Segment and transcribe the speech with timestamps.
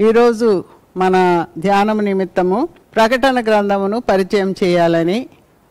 [0.00, 0.64] ఈరోజు
[0.96, 5.26] మన ధ్యానం నిమిత్తము ప్రకటన గ్రంథమును పరిచయం చేయాలని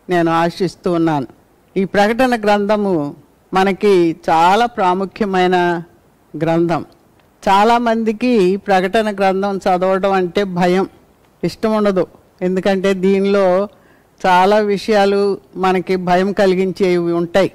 [0.09, 1.28] నేను ఆశిస్తూ ఉన్నాను.
[1.78, 3.16] ఈ ప్రకటన గ్రంథము
[3.54, 5.84] మనకి చాలా ప్రాముఖ్యమైన
[6.38, 6.86] గ్రంథం.
[7.50, 10.89] చాలామందికి ప్రకటన గ్రంథం చదవడం అంటే భయం.
[11.44, 12.07] ఇష్టం ఉండదు.
[12.42, 13.68] ఎందుకంటే దీనిలో
[14.26, 17.52] చాలా విషయాలు మనకి భయం కలిగించేవి ఉంటాయి.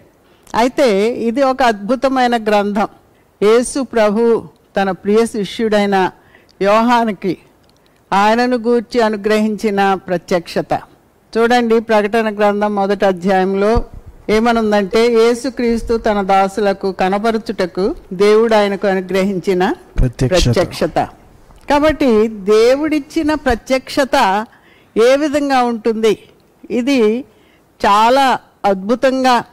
[0.54, 2.88] అయితే ఇది ఒక అద్భుతమైన గ్రంథం.
[3.42, 4.44] యేసు ప్రభు
[4.76, 6.10] తన ప్రియ శిష్యుడైన
[6.62, 7.38] యోహానికి
[8.12, 10.80] ఆయనను గూర్చి అనుగ్రహించిన ప్రత్యక్షత.
[11.38, 13.84] చూడండి ప్రకటన గ్రంథం మొదటి అధ్యాయంలో
[14.30, 20.44] ఏమనుందంటే యేసుక్రీస్తు తన దాసులకు కనపరచుటకు దేవుడు ఆయనకు అనుగ్రహించిన ప్రత్యక్షత.
[20.44, 20.98] ప్రత్యక్షత.
[21.70, 24.46] కాబట్టి దేవుడిచ్చిన ప్రత్యక్షత
[24.96, 26.18] ఏ విధంగా ఉంటుంది?
[26.70, 27.24] ఇది
[27.86, 29.44] చాలా అద్భుతంగా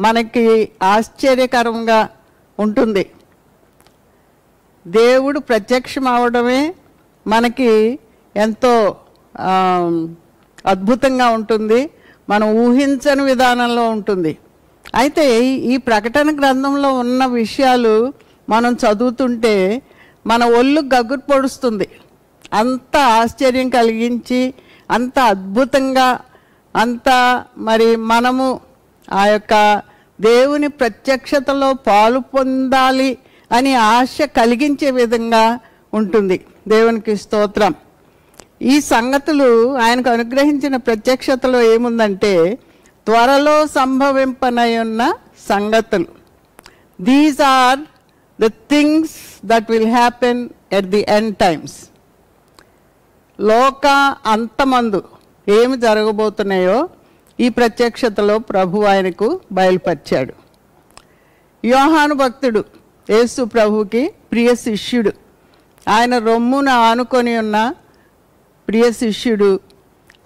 [0.00, 2.08] మనకి ఆశ్చర్యకరంగా
[2.60, 3.10] ఉంటుంది.
[4.86, 6.74] దేవుడు ప్రత్యక్షం అవడమే
[7.26, 7.98] మనకి
[8.36, 8.96] ఎంతో
[10.66, 11.90] అద్భుతంగా ఉంటుంది.
[12.28, 14.38] మనం ఊహించని విధానంలో ఉంటుంది.
[14.94, 18.12] అయితే ఈ ప్రకటన గ్రంథంలో ఉన్న విషయాలు
[18.48, 19.82] మనం చదువుతుంటే
[20.26, 21.88] మన ఒళ్ళు గగురు పొడుస్తుంది.
[22.52, 24.54] అంత ఆశ్చర్యం కలిగించి
[24.90, 26.18] అంత అద్భుతంగా
[26.76, 28.60] అంత మరి మనము
[29.12, 29.82] ఆ యొక్క
[30.20, 33.18] దేవుని ప్రత్యక్షతలో పాలు పొందాలి
[33.52, 35.58] అని ఆశ కలిగించే విధంగా
[35.94, 36.44] ఉంటుంది.
[36.68, 37.74] దేవునికి స్తోత్రం.
[38.62, 42.58] ఈ సంగతులు ఆయనకు అనుగ్రహించిన ప్రత్యక్షతలో ఏముందంటే
[43.06, 45.14] త్వరలో సంభవింపనై ఉన్న
[45.48, 46.06] సంగతులు.
[47.00, 47.80] These are
[48.40, 51.74] the things that will happen at the end times
[53.40, 55.02] లోక అంతమందు
[55.48, 56.88] ఏమి జరగబోతున్నాయో
[57.40, 60.34] ఈ ప్రత్యక్షతలో ప్రభు ఆయనకు బయలుపరిచాడు.
[61.66, 62.64] యోహాను భక్తుడు
[63.10, 65.12] యేసు ప్రభుకి ప్రియ శిష్యుడు.
[65.88, 67.74] ఆయన రొమ్మున ఆనుకొని ఉన్న
[68.68, 69.60] ప్రియ శిష్యుడు.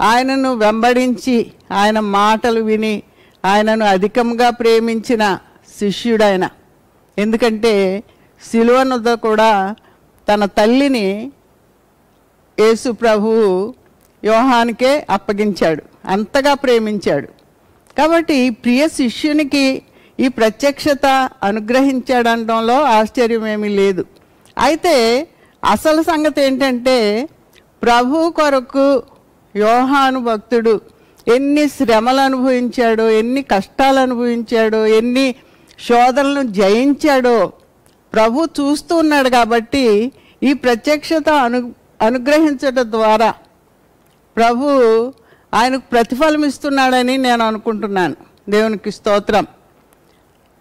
[0.01, 3.03] ఆయనను వెంబడించి ఆయన మాటలు విని
[3.44, 5.38] ఆయనను అధికంగా ప్రేమించిన
[5.78, 6.49] శిష్యుడాయన
[7.19, 8.03] ఎందుకంటే
[8.50, 9.75] సిలువనుద కూడా
[10.28, 11.33] తన తల్లిని
[12.61, 13.75] యేసు ప్రభువు
[14.25, 15.83] యోహానికే అప్పగించాడు.
[16.05, 17.28] అంతగా ప్రేమించాడు.
[17.99, 19.83] కాబట్టి ప్రియ శిష్యునికి
[20.21, 21.06] ఈ ప్రత్యక్షత
[21.43, 24.05] అనుగ్రహించాడనడంలో ఆశ్చర్యమేమీ లేదు.
[24.59, 25.29] అయితే
[25.65, 27.29] అసలు సంగతి ఏంటంటే
[27.83, 29.03] ప్రభు కొరకు
[29.56, 30.81] యోహాను భక్తుడు
[31.34, 35.34] ఎన్ని శ్రమలు అనుభవించాడో ఎన్ని కష్టాలు అనుభవించాడో ఎన్ని
[35.87, 37.53] శోధనలను జయించాడో
[38.12, 40.12] ప్రభు చూస్తూ ఉన్నాడు కాబట్టి
[40.43, 43.35] ఈ ప్రత్యక్షత అను అనుగ్రహించడం ద్వారా
[44.37, 44.67] ప్రభు
[45.55, 48.17] ఆయనకు ప్రతిఫలం ఇస్తున్నాడని నేను అనుకుంటున్నాను.
[48.49, 49.47] దేవునికి స్తోత్రం.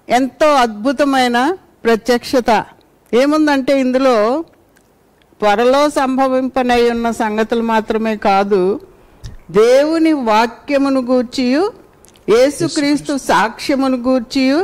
[0.07, 1.37] ఎంతో అద్భుతమైన
[1.83, 2.49] ప్రత్యక్షత.
[3.13, 4.15] ఏముందంటే ఇందులో
[5.41, 8.61] త్వరలో సంభవింపనై ఉన్న సంగతులు మాత్రమే కాదు
[9.57, 11.63] దేవుని వాక్యమును గూర్చియు
[12.29, 14.57] యేసుక్రీస్తు సాక్ష్యమును గూర్చియు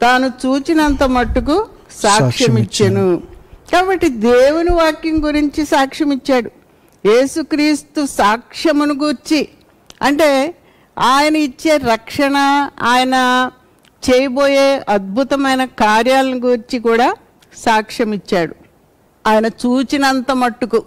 [0.00, 1.56] తాను చూచినంత మట్టుకు
[2.02, 3.06] సాక్ష్యం ఇచ్చెను
[3.72, 6.50] కాబట్టి దేవుని వాక్యం గురించి సాక్ష్యం ఇచ్చాడు
[7.04, 9.40] యేసుక్రీస్తు సాక్ష్యమును గూర్చి
[10.00, 10.30] అంటే
[10.96, 12.36] ఆయన ఇచ్చే రక్షణ
[12.86, 13.16] ఆయన
[14.08, 17.14] చేయబోయే అద్భుతమైన కార్యాలను గురించి కూడా
[17.56, 18.54] సాక్ష్యం ఇచ్చాడు.
[19.26, 20.84] ఆయన చూచినంత మట్టుకు.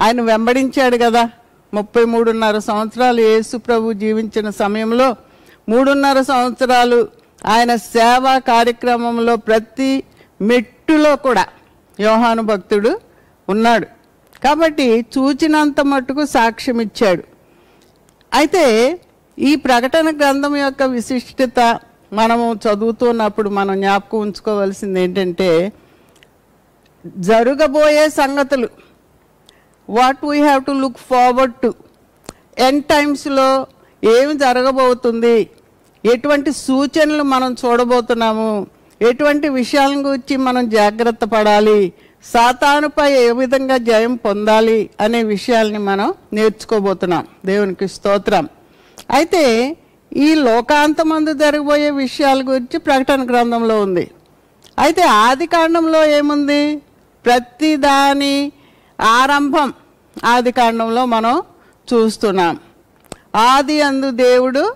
[0.00, 1.30] ఆయన వెంబడించాడు కదా.
[1.74, 5.16] ముప్పై మూడున్నర సంవత్సరాలు యేసు ప్రభు జీవించిన సమయంలో
[5.68, 7.08] మూడున్నర సంవత్సరాలు
[7.46, 10.02] ఆయన సేవా కార్యక్రమంలో ప్రతి
[10.40, 11.46] మెట్టులో కూడా
[12.00, 13.00] యోహాను భక్తుడు
[13.48, 13.86] ఉన్నాడు.
[14.44, 17.22] కాబట్టి చూచినంత మట్టుకు సాక్ష్యం ఇచ్చాడు.
[18.34, 18.98] అయితే
[19.38, 21.78] ఈ ప్రకటన గ్రంథం యొక్క విశిష్టత
[22.12, 25.72] మనము చదువుతున్నప్పుడు మనం జ్ఞాపకం ఉంచుకోవాల్సింది ఏంటంటే
[27.06, 28.68] జరగబోయే సంగతులు
[29.90, 31.74] what we have to look forward to
[32.58, 33.66] end టైమ్స్లో
[34.04, 35.50] ఏమి జరగబోతుంది
[36.04, 38.66] ఎటువంటి సూచనలు మనం చూడబోతున్నాము
[39.02, 41.92] ఎటువంటి విషయాల గురించి మనం జాగ్రత్త పడాలి
[42.24, 47.26] సాతానుపై ఏ విధంగా జయం పొందాలి అనే విషయాల్ని మనం నేర్చుకోబోతున్నాం.
[47.44, 48.48] దేవునికి స్తోత్రం.
[49.10, 49.76] అయితే
[50.16, 54.10] ఈ లోకాంతమందు జరిగిపోయే విషయాల గురించి ప్రకటన గ్రంథంలో ఉంది.
[54.78, 56.76] అయితే ఆది కాండంలో ఏముంది?
[57.24, 58.52] ప్రతి దాని
[59.00, 59.72] ఆరంభం
[60.24, 61.42] ఆది కాండంలో మనం
[61.94, 62.58] చూస్తున్నాం.
[63.36, 64.74] ఆది అందు దేవుడు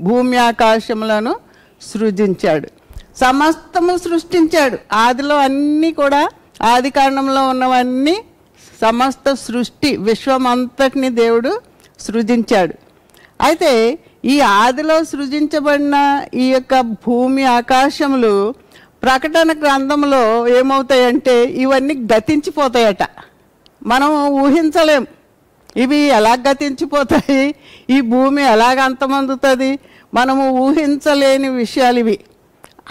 [0.00, 1.36] భూమి ఆకాశములను
[1.82, 2.68] సృజించాడు.
[3.16, 4.78] సమస్తము సృష్టించాడు.
[4.92, 6.28] ఆదిలో అన్నీ కూడా
[6.62, 8.24] ఆది కాండంలో ఉన్నవన్నీ
[8.80, 11.60] సమస్త సృష్టి విశ్వమంతటిని దేవుడు
[12.00, 12.74] సృజించాడు.
[13.40, 18.54] అయితే ఈ ఆదిలో సృజించబడిన ఈ యొక్క భూమి ఆకాశములు
[19.02, 23.02] ప్రకటన గ్రంథంలో ఏమవుతాయంటే ఇవన్నీ గతించిపోతాయట.
[23.86, 25.06] మనం ఊహించలేం.
[25.76, 27.54] ఇవి ఎలా గతించిపోతాయి?
[27.90, 29.78] ఈ భూమి ఎలాగ అంతమందుతుంది?
[30.14, 32.18] మనము ఊహించలేని విషయాలు ఇవి.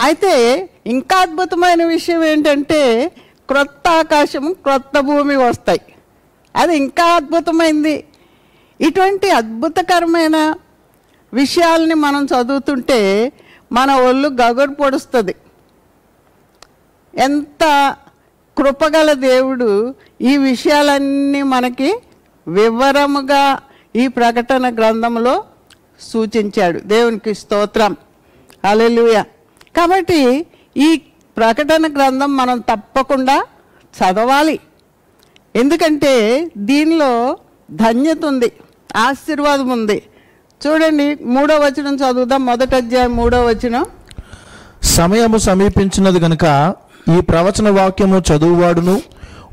[0.00, 3.08] అయితే ఇంకా అద్భుతమైన విషయం ఏంటంటే
[3.48, 5.80] క్రొత్త ఆకాశం క్రొత్త భూమి వస్తాయి.
[6.56, 8.04] అది ఇంకా అద్భుతమైంది.
[8.80, 10.54] ఇటువంటి అద్భుతకరమైన
[11.34, 13.32] విషయాల్ని మనం చదువుతుంటే
[13.72, 15.34] మన ఒళ్ళు గగురు పొడుస్తుంది.
[17.14, 17.96] ఎంత
[18.58, 22.00] కృపగల దేవుడు ఈ విషయాలన్నీ మనకి
[22.48, 23.60] వివరముగా
[23.96, 25.44] ఈ ప్రకటన గ్రంథంలో
[26.00, 26.80] సూచించాడు.
[26.80, 27.96] దేవునికి స్తోత్రం.
[28.64, 29.22] అలెలుయ
[29.76, 30.46] కాబట్టి
[30.76, 31.02] ఈ
[31.36, 33.46] ప్రకటన గ్రంథం మనం తప్పకుండా
[33.96, 34.60] చదవాలి.
[35.56, 37.38] ఎందుకంటే దీనిలో
[37.70, 38.52] ధన్యత ఉంది
[38.96, 40.02] ఆశీర్వాదం ఉంది.
[40.66, 42.46] చూడండి మూడో వచనం చదువుదాం.
[42.46, 43.86] మొదటి అధ్యాయం మూడో వచనం.
[44.82, 46.74] సమయము సమీపించినది గనుక
[47.18, 49.02] ఈ ప్రవచన వాక్యము చదువువాడును.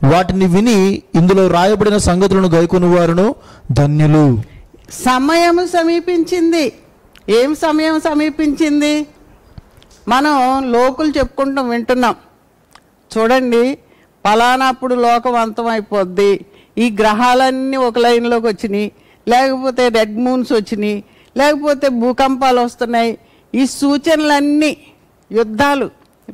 [0.04, 3.36] వాటిని విని ఇందులో రాయబడిన సంగతులను గైకొనువారును.
[3.72, 4.42] ధన్యులు.
[4.92, 6.74] సమయం సమీపించింది.
[7.30, 9.08] ఏం సమయం సమీపించింది?
[10.08, 12.16] మనం లోకులు చెప్పుకుంటాం వింటున్నాం.
[13.18, 13.78] చూడండి
[14.26, 16.46] పలానాప్పుడు లోకం అంతమైపోద్ది.
[16.78, 18.92] ఈ గ్రహాలన్నీ ఒక లైన్లోకి వచ్చినాయి.
[19.28, 20.98] లేకపోతే రెడ్ మూన్స్ వచ్చినాయి
[21.38, 23.12] లేకపోతే భూకంపాలు వస్తున్నాయి.
[23.54, 24.72] ఈ సూచనలన్నీ
[25.32, 25.88] యుద్ధాలు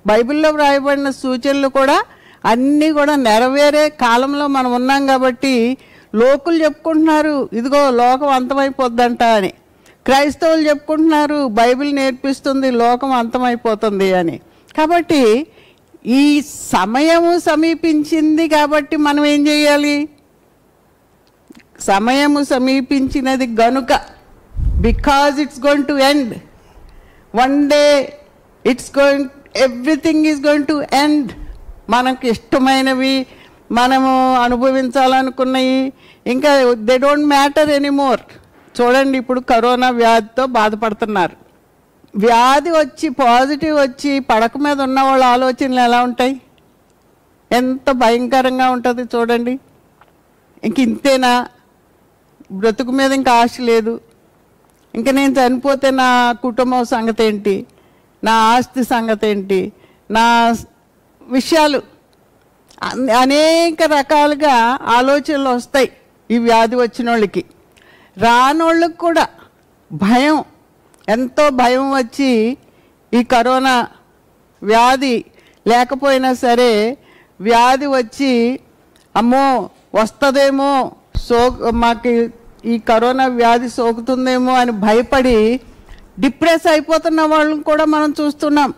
[0.08, 1.98] బైబిల్లో వ్రాయబడిన సూచనలు కూడా
[2.46, 5.78] అన్నీ కూడా నెరవేరే కాలంలో మనం ఉన్నాం కాబట్టి
[6.16, 9.52] లోకులు చెప్పుకుంటున్నారు ఇదిగో లోకం అంతమైపోద్దంట అని.
[10.06, 14.38] క్రైస్తవులు చెప్పుకుంటున్నారు బైబిల్ నేర్పిస్తుంది లోకం అంతమైపోతుంది అని.
[14.78, 15.22] కాబట్టి
[16.06, 19.96] ఈ సమయము సమీపించింది కాబట్టి మనం ఏం చేయాలి?
[21.80, 23.94] సమయము సమీపించినది గనుక
[24.82, 26.34] because it's going to end
[27.36, 27.84] one day
[28.66, 31.32] it's going everything is going to end
[31.90, 33.26] మనకు ఇష్టమైనవి
[33.72, 35.94] మనము అనుభవించాలనుకున్నవి
[36.28, 38.20] ఇంకా దే డోంట్ మ్యాటర్ ఎనీమోర్
[38.82, 41.36] చూడండి ఇప్పుడు కరోనా వ్యాధితో బాధపడుతున్నారు.
[42.16, 46.42] వ్యాధి వచ్చి పాజిటివ్ వచ్చి పడక మీద ఉన్న వాళ్ళ ఆలోచనలు ఎలా ఉంటాయి?
[47.52, 49.60] ఎంత భయంకరంగా ఉంటుంది చూడండి.
[50.64, 51.48] ఇంక ఇంతేనా?
[52.52, 54.02] బ్రతుకు మీద ఇంకా ఆశ లేదు.
[54.94, 57.66] ఇంకా నేను చనిపోతే నా కుటుంబం సంగతి ఏంటి
[58.24, 59.74] నా ఆస్తి సంగతి ఏంటి
[60.10, 60.56] నా
[61.22, 61.80] విషయాలు
[63.20, 64.56] అనేక రకాలుగా
[64.88, 65.90] ఆలోచనలు వస్తాయి
[66.30, 67.46] ఈ వ్యాధి వచ్చిన వాళ్ళకి
[68.18, 69.26] రానోళ్ళకి కూడా
[69.92, 70.44] భయం
[71.08, 72.58] ఎంతో భయం వచ్చి
[73.14, 73.88] ఈ కరోనా
[74.62, 75.26] వ్యాధి
[75.68, 76.98] లేకపోయినా సరే
[77.42, 78.60] వ్యాధి వచ్చి
[79.16, 80.72] అమ్మో వస్తుందేమో
[81.18, 81.38] సో
[81.72, 82.12] మాకు
[82.66, 85.60] ఈ కరోనా వ్యాధి సోకుతుందేమో అని భయపడి
[86.20, 88.74] డిప్రెస్ అయిపోతున్న వాళ్ళని కూడా మనం చూస్తున్నాం.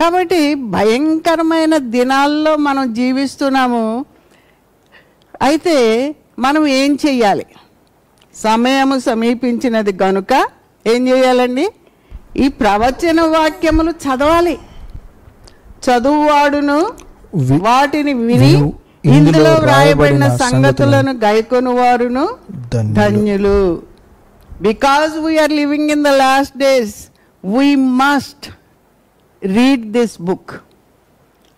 [0.00, 4.06] కాబట్టి భయంకరమైన దినాల్లో మనం జీవిస్తున్నాము.
[5.42, 5.76] అయితే
[6.38, 7.46] మనం ఏం చెయ్యాలి?
[8.34, 10.46] సమయము సమీపించినది గనుక
[10.86, 11.68] ఏం చేయాలండి
[12.36, 14.58] ఈ ప్రవచన వాక్యములు చదవాలి.
[15.84, 16.90] చదువువాడును
[17.34, 18.72] వాటిని విను,
[19.04, 22.24] ఇందులో వ్రాయబడిన సంగతులను గైకొని వారును
[22.98, 23.82] ధన్యులు.
[24.62, 26.94] Because we're living in the last days
[27.44, 28.46] we must
[29.42, 30.52] read this book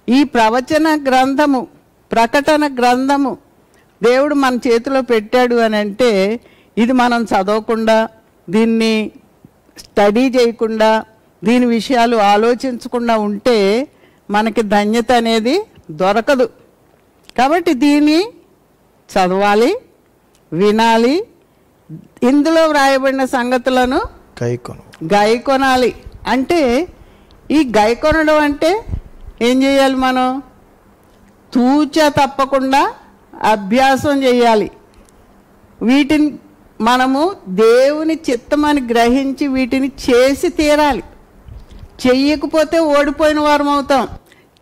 [0.09, 1.69] ఈ ప్రవచన గ్రంథము
[2.11, 3.39] ప్రకటన గ్రంథము
[4.03, 6.41] దేవుడు మన చేతిలో పెట్టాడు అని అంటే
[6.79, 8.09] ఇది మనం చదవకుండా
[8.49, 8.95] దీన్ని
[9.77, 11.05] స్టడీ చేయకుండా
[11.43, 13.89] దీని విషయాలు ఆలోచించకుండా ఉంటే
[14.31, 16.47] మనకి ధన్యత అనేది దొరకదు.
[17.39, 18.21] కాబట్టి దీన్ని
[19.11, 19.77] చదవాలి
[20.53, 21.27] వినాలి.
[22.23, 24.01] ఇందులో వ్రాయబడిన సంగతులను
[24.39, 24.83] కైకొను
[25.15, 25.95] గైకొనాలి.
[26.27, 26.89] అంటే
[27.51, 28.85] ఈ గైకొనడం అంటే
[29.43, 30.43] ఏం చేయాలి మనం?
[31.55, 32.95] తూచ తప్పకుండా
[33.43, 34.71] అభ్యాసం చేయాలి.
[35.83, 36.35] వీటిని
[36.81, 41.05] మనము దేవుని చిత్తమని గ్రహించి వీటిని చేసి తీరాలి.
[42.07, 44.09] చెయ్యకపోతే ఓడిపోయిన వారం అవుతాం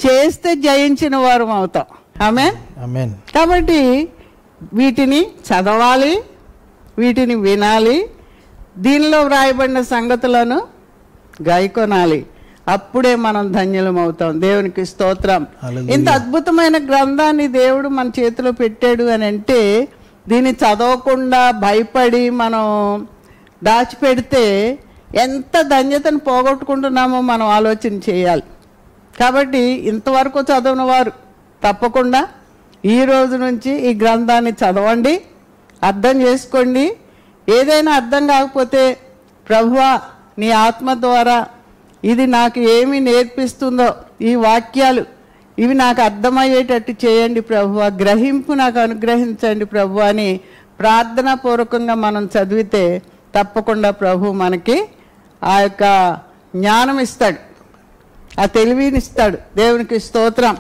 [0.01, 1.85] చేస్తే జయించిన వారం అవుతాం
[2.17, 2.47] ఆమె
[3.35, 3.81] కాబట్టి
[4.73, 6.13] వీటిని చదవాలి
[6.99, 7.97] వీటిని వినాలి
[8.79, 10.59] దీనిలో వ్రాయబడిన సంగతులను
[11.43, 12.27] గాయకొనాలి
[12.69, 15.47] అప్పుడే మనం ధన్యులం అవుతాం దేవునికి స్తోత్రం.
[15.95, 19.89] ఇంత అద్భుతమైన గ్రంథాన్ని దేవుడు మన చేతిలో పెట్టాడు అని అంటే
[20.29, 22.65] దీన్ని చదవకుండా భయపడి మనం
[23.63, 24.45] దాచిపెడితే
[25.25, 28.45] ఎంత ధన్యతను పోగొట్టుకుంటున్నామో మనం ఆలోచన చేయాలి.
[29.21, 31.13] కాబట్టి ఇంతవరకు చదవని వారు
[31.65, 32.23] తప్పకుండా
[32.95, 35.15] ఈ రోజు నుంచి ఈ గ్రంథాన్ని చదవండి
[35.83, 36.85] అర్థం చేసుకోండి.
[37.49, 38.83] ఏదైనా అర్థం కాకపోతే
[39.49, 39.91] ప్రభువా
[40.41, 41.37] నీ ఆత్మ ద్వారా
[42.03, 43.89] ఇది నాకు ఏమి నేర్పిస్తుందో
[44.31, 45.05] ఈ వాక్యాలు
[45.59, 47.81] ఇవి నాకు అర్థమయ్యేటట్టు చేయండి ప్రభువ.
[48.03, 50.29] గ్రహింపు నాకు అనుగ్రహించండి ప్రభు అని
[50.81, 52.85] ప్రార్థనాపూర్వకంగా మనం చదివితే
[53.37, 54.77] తప్పకుండా ప్రభు మనకి
[55.43, 55.85] ఆ యొక్క
[56.57, 57.39] జ్ఞానం ఇస్తాడు.
[58.41, 59.39] ఆ తెలివిని ఇస్తాడు.
[59.57, 60.57] దేవునికి స్తోత్రం.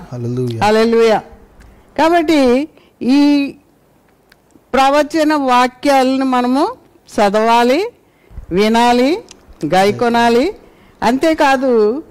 [0.62, 1.18] హల్లెలూయా
[1.98, 2.68] కాబట్టి
[3.02, 3.20] ఈ
[4.74, 6.64] ప్రవచన వాక్యాలను మనము
[7.14, 7.80] చదవాలి
[8.50, 9.10] వినాలి
[9.66, 10.44] గాయకొనాలి
[11.02, 12.02] అంతేకాదు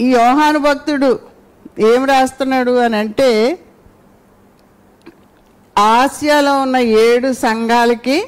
[0.00, 1.10] ఈ యోహాను భక్తుడు
[1.78, 3.58] ఏం రాస్తున్నాడు అని అంటే
[5.78, 8.18] ఆసియాలో ఉన్న ఏడు సంఘాలకి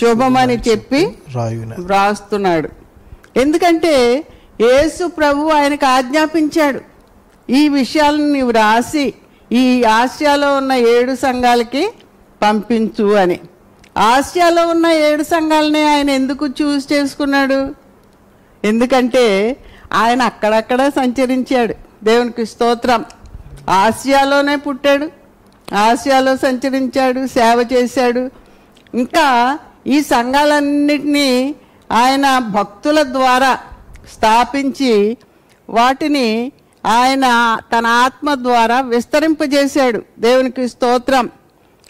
[0.00, 1.00] శుభమని చెప్పి
[1.34, 1.74] రాయున.
[1.78, 2.68] వ్రాస్తున్నాడు.
[3.36, 3.94] ఎందుకంటే
[4.60, 6.80] యేసు ప్రభు ఆయనకు ఆజ్ఞాపించాడు.
[7.50, 9.14] ఈ విషయాలను నీవు రాసి
[9.52, 11.90] ఈ ఆసియాలో ఉన్న ఏడు సంఘాలకి
[12.42, 13.40] పంపించు అని.
[13.96, 17.74] ఆసియాలో ఉన్న ఏడు సంఘాలని ఆయన ఎందుకు చూస్ చేసుకున్నాడు?
[18.64, 19.56] ఎందుకంటే
[19.92, 21.74] ఆయన అక్కడక్కడ సంచరించాడు.
[22.04, 23.04] దేవునికి స్తోత్రం.
[23.70, 25.08] ఆసియాలోనే పుట్టాడు.
[25.74, 28.30] ఆసియాలో సంచరించాడు సేవ చేశాడు.
[28.94, 31.54] ఇంకా ఈ సంఘాలన్నిటినీ
[31.92, 33.58] ఆయన భక్తుల ద్వారా
[34.12, 35.16] స్థాపించి
[35.70, 36.52] వాటిని
[36.86, 40.02] ఆయన తన ఆత్మ ద్వారా విస్తరింపజేశాడు.
[40.18, 41.30] దేవునికి స్తోత్రం.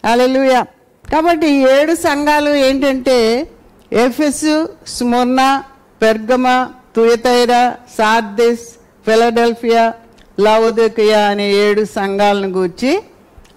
[0.04, 0.64] అలెలుయ
[1.12, 3.49] కాబట్టి ఏడు సంఘాలు ఏంటంటే
[3.92, 5.62] Ephesus Smyrna
[6.02, 8.61] Pergamum Thyatira Sardis
[9.06, 9.94] Philadelphia
[10.40, 13.02] Laodicea అనే ఏడు సంఘాలను గూర్చి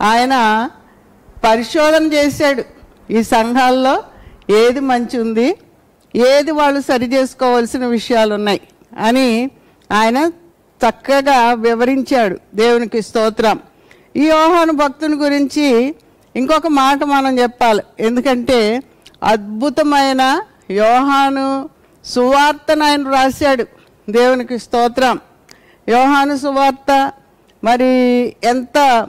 [0.01, 0.69] ఆయన
[1.45, 2.63] పరిశోధన చేశాడు.
[3.11, 4.03] ఈ సంఘాల్లో
[4.49, 5.57] ఏది మంచి ఉంది?
[6.17, 8.61] ఏది వాళ్ళు సరి చేసుకోవాల్సిన విషయాలు ఉన్నాయి
[8.97, 9.51] అని
[9.91, 10.31] ఆయన
[10.81, 13.59] చక్కగా వివరించాడు దేవునికి స్తోత్రం.
[14.15, 15.95] ఈ యోహాను భక్తుని గురించి
[16.35, 17.83] ఇంకొక మాట మనం చెప్పాలి.
[17.99, 18.83] ఎందుకంటే
[19.23, 21.69] అద్భుతమైన యోహాను
[22.05, 23.65] సువార్తను ఆయన రాశాడు.
[24.09, 25.19] దేవునికి స్తోత్రం.
[25.89, 27.11] యోహాను సువార్త
[27.63, 27.91] మరి
[28.43, 29.07] ఎంత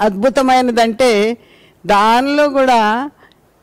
[0.00, 1.38] అద్భుతమైనదంటే
[1.86, 3.10] దానిలో కూడా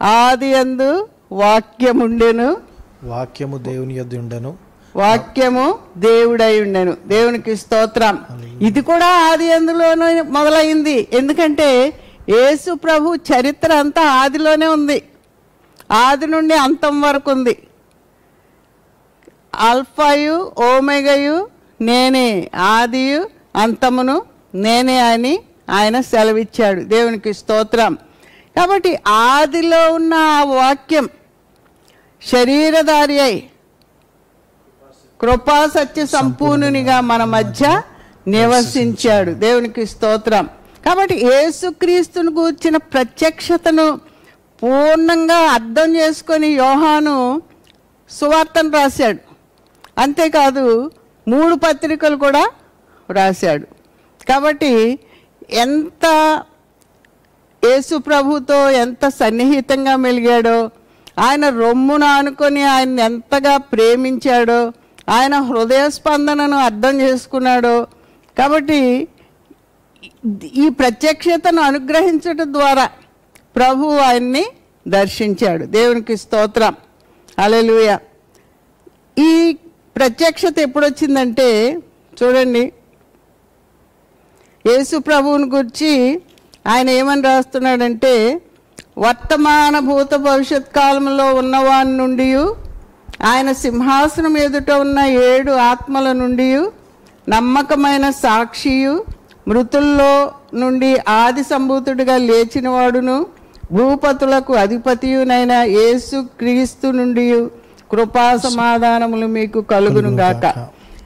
[0.02, 2.58] ఆది అందు వాక్యం ఉండెను
[3.04, 4.58] వాక్యము దేవుని యొద్ద ఉండెను.
[4.96, 6.98] వాక్యము దేవుడై ఉండెను.
[7.08, 8.26] దేవునికి స్తోత్రం.
[8.62, 11.08] ఇది కూడా ఆది అందులోనే మొదలైంది.
[11.14, 11.94] ఎందుకంటే
[12.30, 15.04] యేసు ప్రభు చరిత్ర అంతా ఆదిలోనే ఉంది.
[15.92, 17.68] ఆది నుండి అంతం వరకు ఉంది.
[19.56, 21.50] ఆల్ఫాయు ఓమెగయు
[21.82, 24.22] నేనే ఆదియు అంతమును
[24.56, 26.82] నేనే అని ఆయన సెలవిచ్చాడు.
[26.82, 27.98] దేవునికి స్తోత్రం.
[28.56, 31.10] కాబట్టి ఆదిలో ఉన్న ఆ వాక్యం
[32.22, 33.50] శరీరధారి అయి
[35.22, 37.82] కృపా సత్య సంపూర్ణునిగా మన మధ్య
[38.28, 39.32] నివసించాడు.
[39.32, 40.50] దేవునికి స్తోత్రం.
[40.86, 44.02] కాబట్టి యేసుక్రీస్తుని కూర్చిన ప్రత్యక్షతను
[44.64, 47.42] పూర్ణంగా అర్థం చేసుకొని యోహాను
[48.10, 49.18] సువార్తను రాశాడు.
[49.98, 50.92] అంతేకాదు
[51.28, 52.52] మూడు పత్రికలు కూడా
[53.12, 53.68] రాశాడు.
[54.30, 55.00] కాబట్టి
[55.50, 56.06] ఎంత
[57.66, 60.70] యేసు ప్రభుతో ఎంత సన్నిహితంగా మెలిగాడో
[61.20, 64.72] ఆయన రొమ్మును ఆనుకొని ఆయన ఎంతగా ప్రేమించాడో
[65.10, 67.88] ఆయన హృదయ స్పందనను అర్థం చేసుకున్నాడో.
[68.38, 69.08] కాబట్టి
[70.56, 72.90] ఈ ప్రత్యక్షతను అనుగ్రహించడం ద్వారా
[73.56, 74.46] ప్రభు ఆయన్ని
[74.88, 75.66] దర్శించాడు.
[75.66, 76.76] దేవునికి స్తోత్రం.
[77.40, 77.98] అలెలుయ
[79.20, 79.58] ఈ
[79.96, 81.78] ప్రత్యక్షత ఎప్పుడొచ్చిందంటే
[82.24, 82.74] చూడండి.
[84.66, 86.22] యేసు ప్రభువుని గురించి
[86.68, 88.42] ఆయన ఏమని రాస్తున్నాడంటే
[88.98, 92.28] వర్తమాన భూత భవిష్యత్ కాలంలో ఉన్నవాని నుండి
[93.26, 96.48] ఆయన సింహాసనం ఎదుట ఉన్న ఏడు ఆత్మల నుండి
[97.30, 99.06] నమ్మకమైన సాక్షియు
[99.48, 100.12] మృతుల్లో
[100.54, 103.26] నుండి ఆది సంభూతుడిగా లేచినవాడును
[103.72, 107.26] భూపతులకు అధిపతియునైన యేసు క్రీస్తు నుండి
[107.92, 110.44] కృపా సమాధానములు మీకు కలుగును గాక.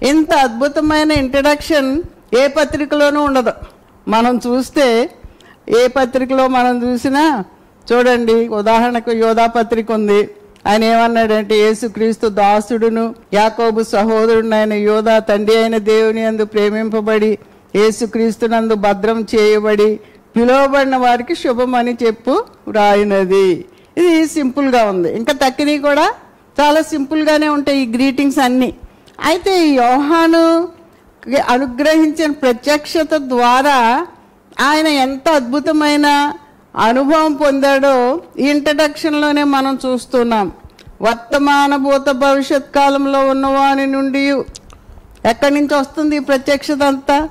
[0.03, 1.89] ఇంత అద్భుతమైన ఇంట్రడక్షన్
[2.35, 3.53] ఏ పత్రికలోనూ ఉండదు.
[4.07, 4.87] మనం చూస్తే
[5.79, 7.23] ఏ పత్రికలో మనం చూసినా
[7.89, 10.21] చూడండి ఉదాహరణకు యోధా పత్రిక ఉంది.
[10.67, 17.31] ఆయన ఏమన్నాడంటే యేసుక్రీస్తు దాసుడును యాకోబు సహోదరుడు ఆయన యోధా తండ్రి అయిన దేవుని అందు ప్రేమింపబడి
[17.75, 19.89] యేసుక్రీస్తునందు భద్రం చేయబడి
[20.35, 22.33] పిలువబడిన వారికి శుభమని చెప్పు
[22.77, 23.47] రాయినది.
[23.97, 25.09] ఇది సింపుల్గా ఉంది.
[25.19, 26.05] ఇంకా తక్కినవి కూడా
[26.59, 28.69] చాలా సింపుల్గానే ఉంటాయి ఈ గ్రీటింగ్స్ అన్నీ.
[29.29, 30.43] అయితే ఈ యోహాను
[31.53, 33.77] అనుగ్రహించిన ప్రత్యక్షత ద్వారా
[34.67, 36.07] ఆయన ఎంత అద్భుతమైన
[36.77, 40.51] అనుభవం పొందాడో ఈ ఇంట్రడక్షన్లోనే మనం చూస్తున్నాం.
[41.01, 44.29] వర్తమాన భూత భవిష్యత్ కాలంలో ఉన్నవాని నుండి
[45.25, 47.29] ఎక్కడి నుంచి వస్తుంది ఈ ప్రత్యక్షత అంతా?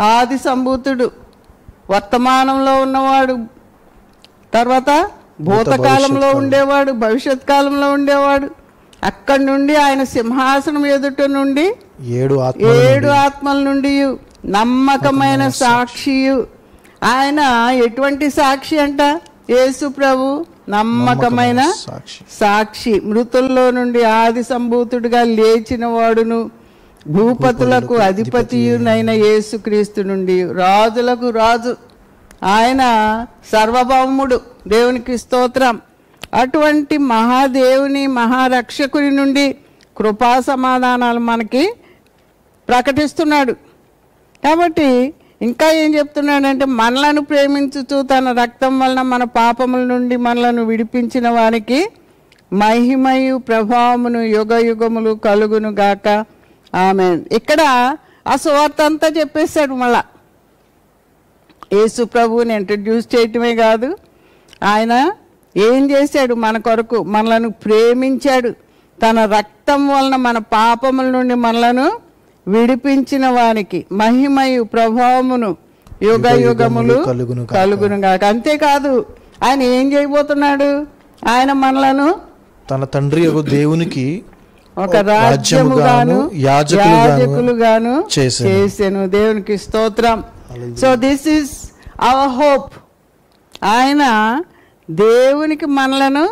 [0.00, 1.10] ఆది సంభూతుడు.
[1.90, 3.38] వర్తమానంలో ఉన్నవాడు.
[4.54, 5.10] తర్వాత
[5.40, 8.50] భూతకాలంలో ఉండేవాడు భవిష్యత్ కాలంలో ఉండేవాడు.
[9.04, 16.59] అక్కడి నుండి ఆయన సింహాసనం ఎదుట నుండి ఏడు ఏడు ఆత్మల నుండి నమ్మకమైన సాక్షియు.
[17.04, 17.40] ఆయన
[17.84, 19.02] ఎటువంటి సాక్షి అంట?
[19.50, 21.72] యేసు ప్రభు నమ్మకమైన
[22.30, 23.00] సాక్షి.
[23.00, 26.50] మృతుల్లో నుండి ఆది సంభూతుడిగా లేచిన వాడును.
[27.06, 31.76] భూపతులకు అధిపతియునైన యేసుక్రీస్తు నుండి రాజులకు రాజు.
[32.44, 32.82] ఆయన
[33.52, 35.80] సర్వభౌముడు దేవునికి స్తోత్రం.
[36.34, 39.56] అటువంటి మహాదేవుని మహారక్షకుని నుండి
[39.96, 41.72] కృపా సమాధానాలు మనకి
[42.68, 43.52] ప్రకటిస్తున్నాడు.
[44.44, 51.88] కాబట్టి ఇంకా ఏం చెప్తున్నాడంటే మనలను ప్రేమించుతూ తన రక్తం వలన మన పాపముల నుండి మనలను విడిపించిన వారికి
[52.52, 56.24] మహిమయు ప్రభావమును యుగ యుగములు కలుగును గాక.
[56.74, 57.60] ఆమె ఇక్కడ
[58.26, 60.04] ఆ సువార్త అంతా చెప్పేశాడు మళ్ళా.
[61.72, 63.98] యేసు ప్రభువుని ఇంట్రడ్యూస్ చేయటమే కాదు
[64.62, 65.12] ఆయన
[65.56, 68.50] ఏం చేశాడు మన కొరకు మనలను ప్రేమించాడు.
[69.02, 71.86] తన రక్తం వలన మన పాపముల నుండి మనలను
[72.48, 75.56] విడిపించిన వానికి మహిమయు ప్రభావమును
[76.02, 77.04] యుగ యుగములు
[77.52, 78.24] కలుగును గాక.
[78.24, 79.06] అంతేకాదు
[79.44, 80.86] ఆయన ఏం చేయబోతున్నాడు?
[81.28, 82.16] ఆయన మనలను
[82.70, 84.22] తన తండ్రి యొక్క దేవునికి
[84.78, 88.48] ఒక రాజ్యముగాను యాజకులుగాను యాజకులుగాను చేసెను.
[88.48, 89.08] చేసెను.
[89.08, 90.24] దేవునికి స్తోత్రం.
[90.80, 91.50] So this is
[92.00, 92.72] our hope
[93.64, 94.42] ఆయన
[94.90, 96.28] దేవునికి మనలను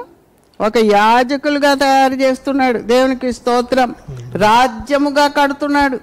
[0.61, 2.79] ఒక యాజకులుగా తయారు చేస్తున్నాడు.
[2.79, 3.95] దేవునికి స్తోత్రం.
[4.35, 5.97] రాజ్యముగా కడుతున్నాడు.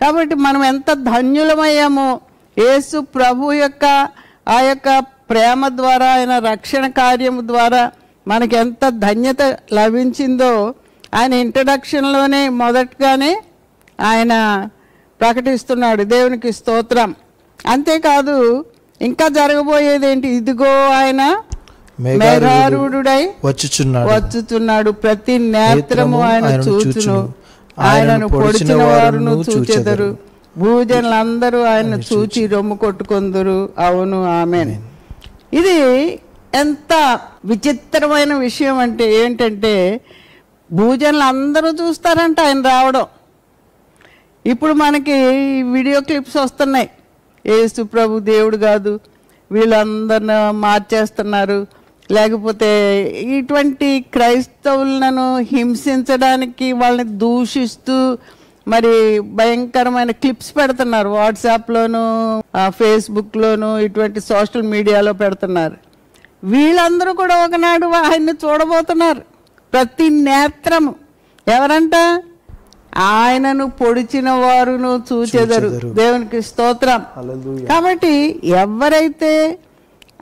[0.00, 2.20] కాబట్టి మనం ఎంత ధన్యులమయ్యామో.
[2.58, 4.08] యేసు ప్రభు యొక్క
[4.48, 7.90] ఆ యొక్క ప్రేమ ద్వారా ఆయన రక్షణ కార్యము ద్వారా
[8.28, 10.74] మనకి ఎంత ధన్యత లభించిందో.
[11.14, 13.42] ఆయన ఇంట్రడక్షన్లోనే మొదటగానే
[14.00, 14.68] ఆయన
[15.20, 16.02] ప్రకటిస్తున్నాడు.
[16.02, 17.14] దేవునికి స్తోత్రం.
[17.66, 18.64] అంతేకాదు
[19.02, 21.36] ఇంకా జరగబోయేది ఏంటి ఇదిగో ఆయన
[22.00, 23.08] మేఘారూఢుడు
[23.46, 24.08] వచ్చుచున్నాడు.
[24.08, 24.90] వచ్చుచున్నాడు.
[24.90, 27.32] ప్రతి నేత్రము ఆయన చూచును.
[27.78, 30.18] ఆయనను పొడిచిన వారును చూచెదరు.
[30.58, 32.46] భూజనులందరూ ఆయన చూచి.
[32.46, 33.68] రొమ్ము కొట్టుకొందురు.
[33.78, 34.74] అవును ఆమెన్.
[35.52, 36.18] ఇది
[36.54, 40.00] ఎంత విచిత్రమైన విషయం అంటే ఏంటంటే
[40.72, 43.06] భూజనులు అందరూ చూస్తారంట ఆయన రావడం.
[44.46, 45.12] ఇప్పుడు మనకి
[45.62, 46.90] వీడియో క్లిప్స్ వస్తున్నాయి.
[47.46, 49.00] ఏసు ప్రభు దేవుడు కాదు.
[49.52, 51.66] వీళ్ళందరిని మార్చేస్తున్నారు.
[52.10, 58.18] లేకపోతే ఇటువంటి క్రైస్తవులను హింసించడానికి వాళ్ళని దూషిస్తూ
[58.68, 61.08] మరి భయంకరమైన క్లిప్స్ పెడుతున్నారు.
[61.08, 65.76] వాట్సాప్లోను ఫేస్బుక్లోను ఇటువంటి సోషల్ మీడియాలో పెడుతున్నారు.
[66.44, 69.20] వీళ్ళందరూ కూడా ఒకనాడు ఆయన్ని చూడబోతున్నారు.
[69.72, 70.94] ప్రతి నేత్రము.
[71.48, 72.22] ఎవరంట?
[72.96, 75.68] ఆయనను పొడిచిన వారును చూచెదరు.
[75.68, 77.02] దేవునికి స్తోత్రం.
[77.66, 79.58] కాబట్టి ఎవరైతే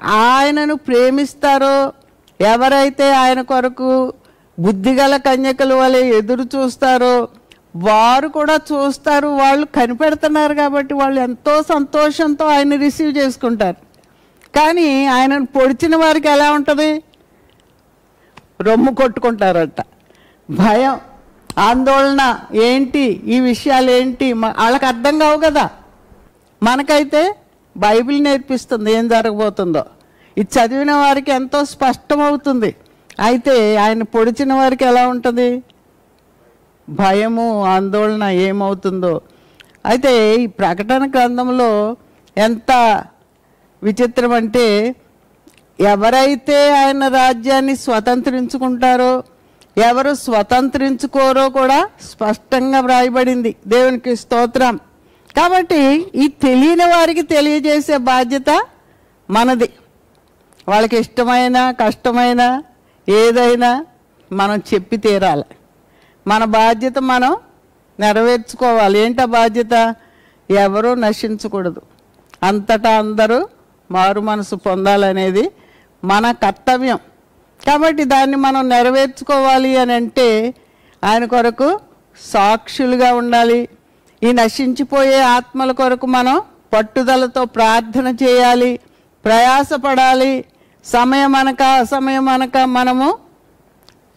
[0.03, 1.93] ఆయనను ప్రేమిస్తారో
[2.41, 4.13] ఎవరైతే ఆయన కొరకు
[4.59, 7.29] బుద్ధిగల కన్యకల వలె ఎదురు చూస్తారో
[7.77, 13.77] వారు కూడా చూస్తారు వాళ్ళు కనిపెడుతున్నారు కాబట్టి వాళ్ళు ఎంతో సంతోషంతో ఆయన రిసీవ్ చేసుకుంటారు.
[14.57, 17.03] కానీ ఆయనను పొడిచిన వారికి ఎలా ఉంటుంది?
[18.61, 19.81] రొమ్ము కొట్టుకుంటారట.
[20.51, 21.01] భయం
[21.59, 23.23] ఆందోళన ఏంటి?
[23.27, 25.71] ఈ విషయాలు ఏంటి వాళ్ళకి అర్థం కావు కదా.
[26.63, 27.35] మనకైతే
[27.77, 29.85] బైబిల్ నేర్పిస్తుంది ఏం జరగబోతుందో.
[30.39, 32.77] ఇది చదివిన వారికి ఎంతో స్పష్టమవుతుంది.
[33.21, 35.63] అయితే ఆయన పొడిచిన వారికి ఎలా ఉంటుంది?
[36.89, 39.21] భయము ఆందోళన ఏమవుతుందో.
[39.87, 41.97] అయితే ఈ ప్రకటన గ్రంథంలో
[42.39, 43.05] ఎంత
[43.83, 44.95] విచిత్రం అంటే
[45.81, 49.23] ఎవరైతే ఆయన రాజ్యాన్ని స్వతంత్రించుకుంటారో
[49.79, 53.57] ఎవరు స్వతంత్రించుకోరో కూడా స్పష్టంగా వ్రాయబడింది.
[53.67, 54.81] దేవునికి స్తోత్రం.
[55.37, 58.63] కాబట్టి ఈ తెలియని వారికి తెలియజేసే బాధ్యత
[59.31, 59.71] మనది.
[60.69, 62.63] వాళ్ళకి ఇష్టమైన కష్టమైన
[63.09, 63.87] ఏదైనా
[64.33, 65.45] మనం చెప్పి తీరాలి.
[66.27, 67.37] మన బాధ్యత మనం
[68.01, 68.99] నెరవేర్చుకోవాలి.
[68.99, 69.95] ఏంటా బాధ్యత?
[70.51, 71.83] ఎవరూ నశించకూడదు.
[72.43, 73.49] అంతటా అందరూ
[73.91, 75.51] మారు మనసు పొందాలనేది
[76.05, 76.99] మన కర్తవ్యం.
[77.67, 80.55] కాబట్టి దాన్ని మనం నెరవేర్చుకోవాలి అని అంటే
[81.05, 81.81] ఆయన కొరకు
[82.21, 83.69] సాక్షులుగా ఉండాలి.
[84.23, 88.79] ఈ నశించిపోయే ఆత్మల కొరకు మనం పట్టుదలతో ప్రార్థన చేయాలి
[89.25, 90.45] ప్రయాసపడాలి.
[90.85, 93.19] సమయం అనక అసమయం అనక మనము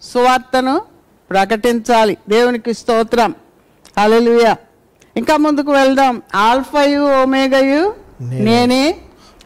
[0.01, 0.81] సువార్తను
[1.29, 2.17] ప్రకటించాలి.
[2.29, 3.35] దేవునికి స్తోత్రం.
[3.99, 4.57] హల్లెలూయా.
[5.17, 6.21] ఇంకా ముందుకు వెళ్దాం.
[6.35, 8.95] ఆల్ఫయు ఓమేగయు నేనే.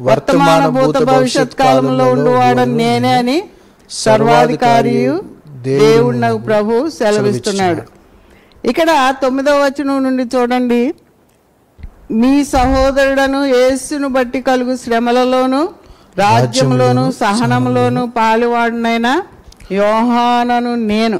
[0.02, 3.44] వర్తమాన భూత భవిష్యత్ కాలంలో ఉండువాడని నేనే అని
[3.90, 7.99] సర్వాధికారియు దేవుడు నాకు ప్రభు సెలవిస్తున్నాడు.
[8.66, 10.94] ఇక్కడ తొమ్మిదవ వచనం నుండి చూడండి.
[12.12, 15.70] మీ సహోదరుడను యేసును బట్టి కలుగు శ్రమలలోను
[16.18, 19.24] రాజ్యంలోను సహనంలోను పాలువాడునైన
[19.72, 21.20] యోహానను నేను.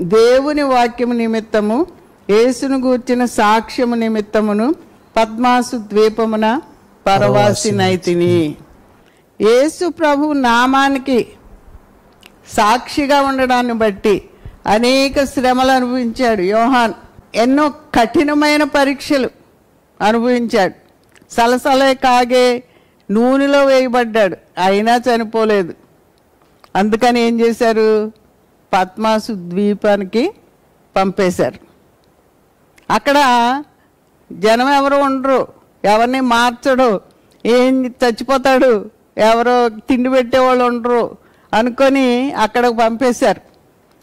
[0.00, 1.86] దేవుని వాక్యము నిమిత్తము
[2.30, 4.74] యేసును గూర్చిన సాక్ష్యము నిమిత్తమును
[5.16, 6.60] పద్మాసు ద్వీపమున
[7.06, 8.56] పరవాసి నైతిని.
[9.40, 11.26] యేసు ప్రభు నామానికి
[12.56, 14.22] సాక్షిగా ఉండడాన్ని బట్టి
[14.66, 16.94] అనేక శ్రమలు అనుభవించాడు యోహాన్.
[17.34, 19.30] ఎన్నో కఠినమైన పరీక్షలు
[20.00, 20.74] అనుభవించాడు.
[21.30, 22.62] సలసలే కాగే
[23.10, 24.36] నూనెలో వేయబడ్డాడు.
[24.64, 25.74] అయినా చనిపోలేదు.
[26.76, 28.12] అందుకని ఏం చేశారు?
[28.72, 30.34] పద్మాసు ద్వీపానికి
[30.96, 31.66] పంపేశారు.
[32.92, 33.16] అక్కడ
[34.32, 35.48] జనం ఎవరు ఉండరు.
[35.84, 37.00] ఎవరిని మార్చడు.
[37.46, 38.90] ఏం చచ్చిపోతాడు?
[39.18, 41.16] ఎవరో తిండి పెట్టేవాళ్ళు ఉండరు
[41.54, 43.55] అనుకొని అక్కడికి పంపేశారు.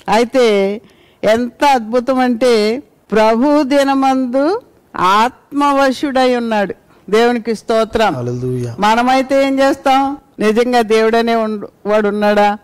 [0.10, 0.82] అయితే
[1.24, 4.62] ఎంత అద్భుతం అంటే ప్రభు దినమందు
[4.96, 6.76] ఆత్మవశుడై ఉన్నాడు.
[7.10, 8.14] దేవునికి స్తోత్రం.
[8.80, 10.18] మనమైతే ఏం చేస్తాం?
[10.40, 11.36] నిజంగా దేవుడనే
[11.86, 12.58] వాడు ఉన్నాడా?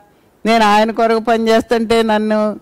[0.45, 2.60] నేను ఆయన కొరకు పని చేస్తుంటే నన్ను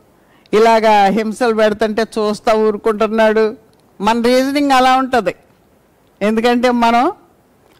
[0.53, 3.55] ఇలాగా హింసలు పెడుతుంటే చూస్తా ఊరుకుంటున్నాడు.
[4.01, 5.35] మన రీజనింగ్ అలా ఉంటుంది.
[6.21, 7.11] ఎందుకంటే మనం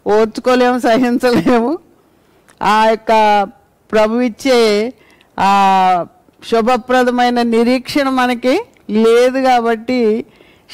[0.08, 1.80] ఓర్చుకోలేము సహించలేము.
[2.64, 3.44] ఆ యొక్క
[3.92, 4.94] ప్రభు ఇచ్చే
[6.44, 10.26] శుభప్రదమైన నిరీక్షణ మనకి లేదు కాబట్టి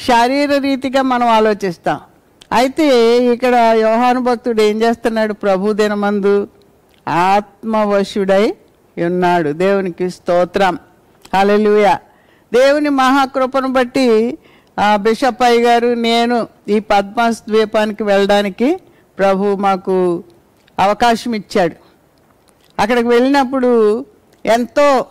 [0.06, 2.00] శారీర రీతిగా మనం ఆలోచిస్తాం.
[2.52, 2.86] అయితే
[3.32, 5.32] ఇక్కడ యోహాను భక్తుడు ఏం చేస్తున్నాడు?
[5.32, 6.48] ప్రభు దినమందు
[7.08, 8.54] ఆత్మవశుడై
[9.06, 9.50] ఉన్నాడు.
[9.52, 10.78] దేవునికి స్తోత్రం.
[11.34, 11.88] హల్లెలూయ.
[12.54, 14.38] దేవుని మహాకృపను బట్టి
[14.94, 16.36] బిషప్ అయ్య గారు నేను
[16.68, 18.76] ఈ పద్మాస్ ద్వీపానికి వెళ్ళడానికి
[19.18, 19.96] ప్రభు మాకు
[20.78, 21.76] అవకాశం ఇచ్చాడు.
[22.82, 23.70] అక్కడికి వెళ్ళినప్పుడు
[24.46, 25.06] ఎంతో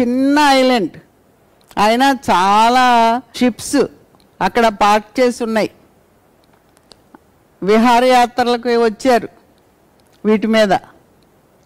[0.00, 0.96] చిన్న ఐలాండ్.
[1.78, 3.76] అయినా చాలా షిప్స్
[4.40, 5.70] అక్కడ పార్క్ చేసి ఉన్నాయి.
[7.62, 9.28] విహారయాత్రలకు వచ్చారు
[10.24, 10.72] వీటి మీద.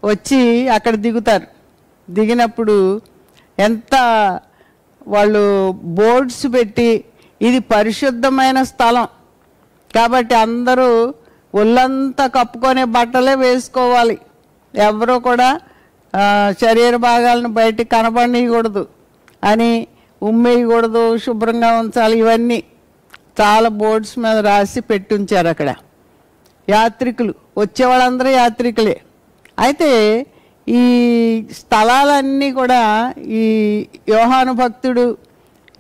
[0.05, 1.47] వచ్చి అక్కడ దిగుతారు.
[2.11, 3.01] దిగినప్పుడు
[3.59, 3.95] ఎంత
[5.07, 7.05] వాళ్ళు బోర్డ్స్ పెట్టి
[7.43, 9.09] ఇది పరిశుద్ధమైన స్థలం.
[9.95, 11.15] కాబట్టి అందరూ
[11.55, 14.19] ఒళ్ళంతా కప్పుకొనే బట్టలే వేసుకోవాలి.
[14.75, 15.61] ఎవరు కూడా
[16.63, 18.87] శరీర భాగాలను బయటికి కనబడనీయకూడదు
[19.45, 19.87] అని
[20.23, 22.65] ఉమ్మేయకూడదు శుభ్రంగా ఉంచాలి ఇవన్నీ
[23.41, 25.71] చాలా బోర్డ్స్ మీద రాసి పెట్టి ఉంచారు అక్కడ.
[26.69, 29.01] యాత్రికులు వచ్చేవాళ్ళందరూ యాత్రికులే.
[29.59, 29.91] అయితే
[30.69, 30.85] ఈ
[31.59, 32.81] స్థలాలన్నీ కూడా
[33.19, 33.43] ఈ
[34.09, 35.05] యోహాను భక్తుడు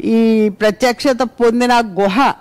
[0.01, 2.35] ఈ ప్రత్యక్షత పొందిన గుహ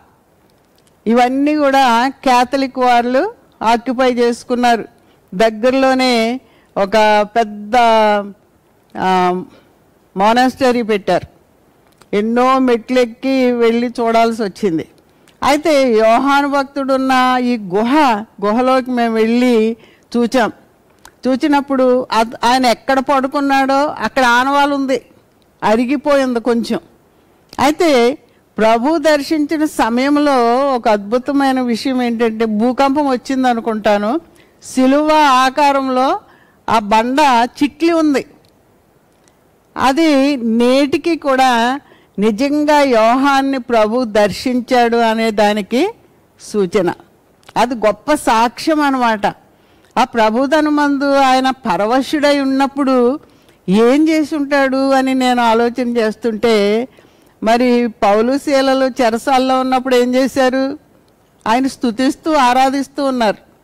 [1.06, 3.24] ఇవన్నీ కూడా క్యాథలిక్ వాళ్ళు
[3.62, 4.86] ఆక్యుపై చేసుకున్నారు.
[5.34, 6.40] దగ్గరలోనే
[6.76, 6.98] ఒక
[7.36, 7.76] పెద్ద
[10.16, 11.28] మోనాస్టరీ పెట్టారు.
[12.20, 14.86] ఎన్నో మెట్లెక్కి వెళ్ళి చూడాల్సి వచ్చింది.
[15.44, 17.14] అయితే యోహాను భక్తుడున్న
[17.52, 17.94] ఈ గుహ
[18.44, 19.56] గుహలోకి మేము వెళ్ళి
[20.16, 20.52] చూచాం.
[21.26, 21.86] చూచినప్పుడు
[22.44, 25.00] ఆయన ఎక్కడ పడుకున్నాడో అక్కడ ఆనవాలు ఉంది.
[25.62, 26.80] అరిగిపోయింది కొంచెం.
[27.66, 27.92] అయితే
[28.58, 30.38] ప్రభు దర్శించిన సమయంలో
[30.76, 34.12] ఒక అద్భుతమైన విషయం ఏంటంటే భూకంపం వచ్చింది అనుకుంటాను
[34.72, 35.10] సిలువ
[35.46, 36.08] ఆకారంలో
[36.70, 37.20] ఆ బండ
[37.64, 38.26] చిట్లి ఉంది.
[39.78, 41.80] అది నేటికి కూడా
[42.20, 45.94] నిజంగా యోహాన్ని ప్రభు దర్శించాడు అనే దానికి
[46.40, 46.94] సూచన.
[47.58, 49.26] అది గొప్ప సాక్ష్యం అన్నమాట.
[49.98, 53.20] ఆ ప్రభుధనమందు ఆయన పరవశుడై ఉన్నప్పుడు
[53.70, 56.88] ఏం చేసి ఉంటాడు అని నేను ఆలోచన చేస్తుంటే
[57.44, 60.80] మరి పౌలు శీలలు చెరసాల్లో ఉన్నప్పుడు ఏం చేశారు?
[61.48, 63.55] ఆయన స్తుతిస్తూ ఆరాధిస్తూ ఉన్నారు.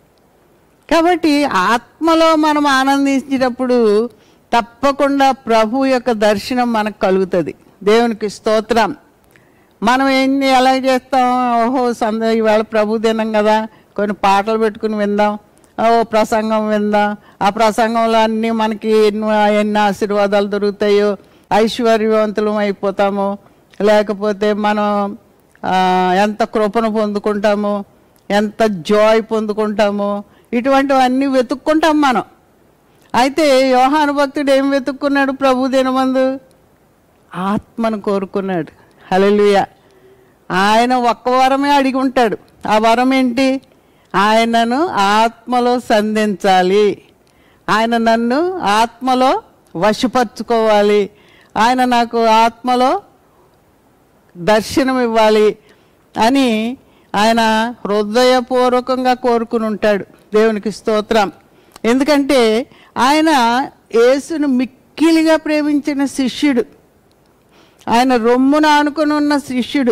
[0.92, 4.10] కాబట్టి ఆత్మలో మనం ఆనందించేటప్పుడు
[4.54, 7.54] తప్పకుండా ప్రభు యొక్క దర్శనం మనకు కలుగుతుంది.
[7.84, 8.96] దేవునికి స్తోత్రం.
[9.84, 11.28] మనం ఏం ఎలా చేస్తాం?
[11.66, 13.68] ఓహో సంద ఇవాళ ప్రభు దినం కదా.
[13.96, 15.40] కొన్ని పాటలు పెట్టుకుని విందాం.
[15.80, 17.16] ఓ ప్రసంగం విందాం.
[17.42, 21.18] ఆ ప్రసంగంలో అన్నీ మనకి ఎన్నో ఎన్ని ఆశీర్వాదాలు దొరుకుతాయో
[21.54, 23.38] ఐశ్వర్యవంతులం అయిపోతాము
[23.82, 25.18] లేకపోతే మనం
[26.24, 27.86] ఎంత కృపను పొందుకుంటాము
[28.30, 32.24] ఎంత జాయ్ పొందుకుంటాము ఇటువంటివన్నీ వెతుక్కుంటాం మనం.
[33.16, 36.40] అయితే యోహాను భక్తుడు ఏం వెతుక్కున్నాడు ప్రభు దినమందు?
[37.36, 38.72] ఆత్మను కోరుకున్నాడు.
[39.12, 39.66] హలలుయ
[40.52, 42.38] ఆయన ఒక్క వరమే అడిగి ఉంటాడు.
[42.68, 43.62] ఆ వరం ఏంటి?
[44.16, 47.02] ఆయనను ఆత్మలో సంధించాలి.
[47.70, 49.44] ఆయన నన్ను ఆత్మలో
[49.76, 51.10] వశపరుచుకోవాలి.
[51.58, 53.02] ఆయన నాకు ఆత్మలో
[54.38, 55.58] దర్శనం ఇవ్వాలి
[56.24, 56.78] అని
[57.16, 60.06] ఆయన హృదయపూర్వకంగా కోరుకుని ఉంటాడు.
[60.34, 61.32] దేవునికి స్తోత్రం.
[61.86, 63.30] ఎందుకంటే ఆయన
[63.96, 66.66] యేసును మిక్కిలిగా ప్రేమించిన శిష్యుడు.
[67.90, 69.92] ఆయన రొమ్మున ఆనుకుని ఉన్న శిష్యుడు.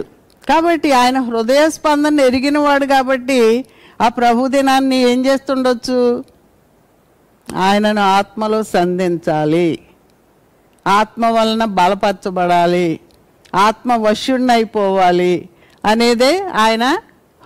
[0.49, 3.65] కాబట్టి ఆయన హృదయ స్పందన ఎరిగినవాడు కాబట్టి
[4.01, 6.23] ఆ ప్రభు దినాన్ని ఏం చేస్తుండొచ్చు?
[7.55, 9.79] ఆయనను ఆత్మలో సంధించాలి.
[10.87, 12.99] ఆత్మ వలన బలపరచబడాలి.
[13.55, 15.49] ఆత్మ వశుడినైపోవాలి
[15.85, 16.97] అనేదే ఆయన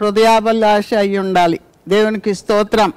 [0.01, 2.93] హృదయాభిలాష అయి ఉండాలి దేవునికి స్తోత్రం.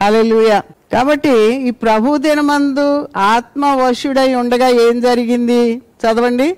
[0.00, 0.60] అలెలుయ
[0.92, 5.76] కాబట్టి ఈ ప్రభు దినమందు ఆత్మ వశుడై ఉండగా ఏం జరిగింది?
[5.76, 6.56] చదవండి.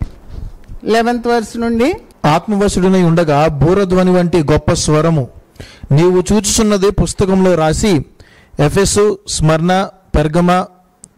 [0.84, 1.94] లెవెన్త్ వర్స్ నుండి.
[2.24, 5.28] ఆత్మవశుడినై ఉండగా బూరధ్వని వంటి గొప్ప స్వరము.
[5.92, 8.04] నీవు చూచుచున్నది పుస్తకంలో రాసి
[8.60, 10.64] ఎఫెసు స్మరణ పెర్గమ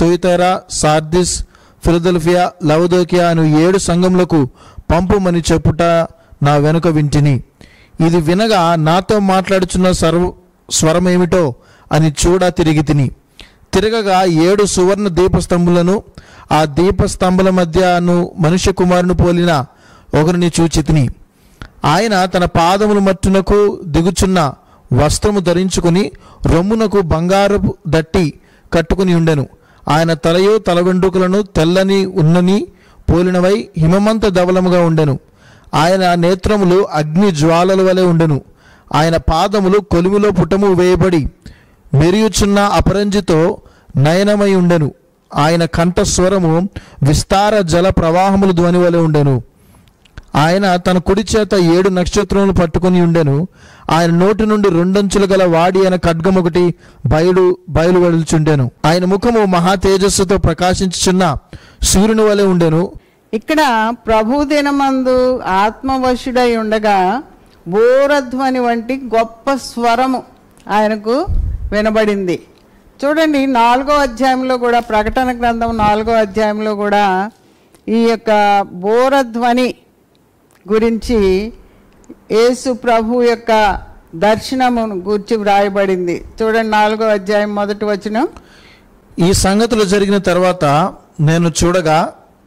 [0.01, 1.43] తొయితెరా సార్దిస్
[1.85, 4.49] ఫిలదెల్ఫియా లవదోకియా అను ఏడు సంఘములకు
[4.91, 5.83] పంపుమని చెప్పుట
[6.43, 7.43] నా వెనుక వింటిని.
[8.01, 10.33] ఇది వినగా నాతో మాట్లాడుచున్న సర్వ
[10.71, 11.55] స్వరమేమిటో
[11.93, 13.11] అని చూడ తిరిగి తిని.
[13.75, 16.03] తిరగగా ఏడు సువర్ణ దీపస్తంభులను
[16.53, 19.65] ఆ దీపస్తంభుల మధ్యను మనుష్య కుమారుని పోలిన
[20.21, 21.09] ఒకరిని చూచి తిని.
[21.85, 24.53] ఆయన తన పాదముల మట్టునకు దిగుచున్న
[24.93, 26.13] వస్త్రము ధరించుకుని
[26.47, 28.35] రొమ్మునకు బంగారపు దట్టి
[28.73, 29.47] కట్టుకుని ఉండెను.
[29.89, 32.67] ఆయన తలయు తల వెంట్రుకలను తెల్లని ఉన్నని
[33.13, 35.19] పోలినవై హిమమంత ధవలముగా ఉండెను.
[35.75, 38.41] ఆయన నేత్రములు అగ్ని జ్వాలల వలె ఉండెను.
[38.95, 41.31] ఆయన పాదములు కొలుములో పుటము వేయబడి
[41.95, 43.59] మెరియుచున్న అపరంజితో
[43.97, 44.95] నయనమై ఉండెను.
[45.35, 46.69] ఆయన కంఠస్వరము
[47.03, 49.43] విస్తార జల ప్రవాహములు ధ్వని వలె ఉండెను.
[50.35, 53.49] ఆయన తన కుడి చేత ఏడు నక్షత్రములు పట్టుకొని ఉండెను.
[53.91, 56.75] ఆయన నోటి నుండి రెండంచులు గల వాడి అయిన ఖడ్గం ఒకటి
[57.07, 61.37] బయలు బయలు వెలుచుండెను ఆయన ముఖము మహా తేజస్సుతో ప్రకాశించుచున్న
[61.83, 62.93] సూర్యుని వలె ఉండెను.
[63.33, 63.61] ఇక్కడ
[64.09, 65.17] ప్రభు దినమందు
[65.63, 66.99] ఆత్మవశుడై ఉండగా
[67.67, 70.21] బోరధ్వని వంటి గొప్ప స్వరము
[70.77, 71.15] ఆయనకు
[71.73, 72.37] వినబడింది.
[73.03, 77.05] చూడండి నాలుగో అధ్యాయంలో కూడా ప్రకటన గ్రంథం నాలుగో అధ్యాయంలో కూడా
[77.97, 78.31] ఈ యొక్క
[78.85, 79.69] బోరధ్వని
[80.67, 81.19] గురించి
[82.37, 83.53] యేసు ప్రభు యొక్క
[84.15, 86.17] దర్శనమును గురించి వ్రాయబడింది.
[86.39, 88.27] చూడండి నాలుగో అధ్యాయం మొదటి వచ్చిన
[89.27, 90.65] ఈ సంగతులు జరిగిన తర్వాత
[91.29, 91.99] నేను చూడగా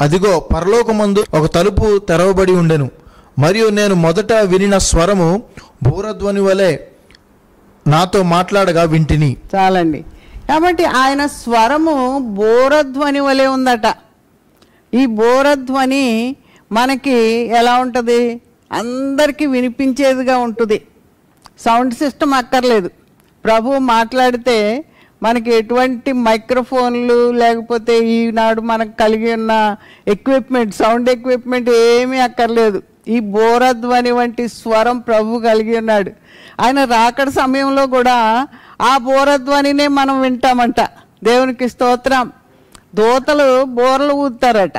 [0.01, 2.91] అదిగో పరలోకమందు ఒక తలుపు తెరవబడి ఉండెను.
[3.39, 5.43] మరియు నేను మొదట వినిన స్వరము
[5.83, 6.77] బూరధ్వని వలె
[7.87, 9.37] నాతో మాట్లాడగా వింటిని.
[9.55, 10.01] చాలండి.
[10.49, 13.93] కాబట్టి ఆయన స్వరము బోరధ్వని వలె ఉందట.
[14.93, 16.35] ఈ బోరధ్వని
[16.71, 18.41] మనకి ఎలా ఉంటుంది?
[18.71, 20.81] అందరికీ వినిపించేదిగా ఉంటుంది.
[21.59, 22.89] సౌండ్ సిస్టమ్ అక్కర్లేదు.
[23.45, 24.85] ప్రభు మాట్లాడితే
[25.23, 29.75] మనకి ఎటువంటి మైక్రోఫోన్లు లేకపోతే ఈనాడు మనకు కలిగి ఉన్న
[30.07, 32.83] ఎక్విప్మెంట్ సౌండ్ ఎక్విప్మెంట్ ఏమీ అక్కర్లేదు.
[33.07, 36.11] ఈ బోరధ్వని వంటి స్వరం ప్రభు కలిగి ఉన్నాడు.
[36.59, 38.47] ఆయన రాకడ సమయంలో కూడా
[38.81, 40.81] ఆ బోరధ్వనినే మనం వింటామంట.
[41.23, 42.31] దేవునికి స్తోత్రం.
[42.95, 44.77] దోతలు బోరలు ఊతారట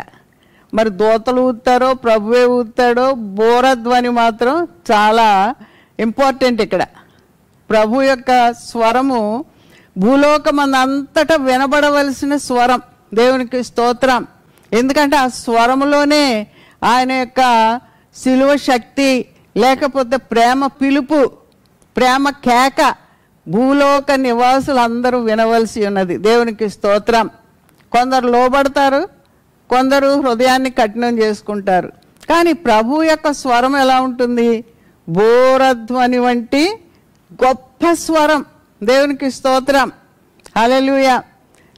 [0.75, 5.55] మరి దోతలు ఊతారో ప్రభువే ఊతాడో బోరధ్వని మాత్రం చాలా
[6.01, 6.83] ఇంపార్టెంట్ ఇక్కడ.
[7.71, 9.45] ప్రభు యొక్క స్వరము
[9.99, 12.83] భూలోకమంద అంతటా వినబడవలసిన స్వరం.
[13.15, 14.27] దేవునికి స్తోత్రం.
[14.73, 16.47] ఎందుకంటే ఆ స్వరములోనే
[16.85, 17.41] ఆయన యొక్క
[18.17, 19.27] శిలువ శక్తి
[19.57, 21.31] లేకపోతే ప్రేమ పిలుపు
[21.97, 22.95] ప్రేమ కేక
[23.49, 26.17] భూలోక నివాసులు అందరూ వినవలసి ఉన్నది.
[26.17, 27.31] దేవునికి స్తోత్రం.
[27.93, 29.09] కొందరు లోబడతారు
[29.71, 31.89] కొందరు హృదయాన్ని కఠినం చేసుకుంటారు.
[32.29, 34.65] కానీ ప్రభు యొక్క స్వరం ఎలా ఉంటుంది?
[35.09, 36.81] బోరధ్వని వంటి
[37.45, 38.45] గొప్ప స్వరం.
[38.83, 39.93] దేవునికి స్తోత్రం.
[40.57, 41.21] హలలుయ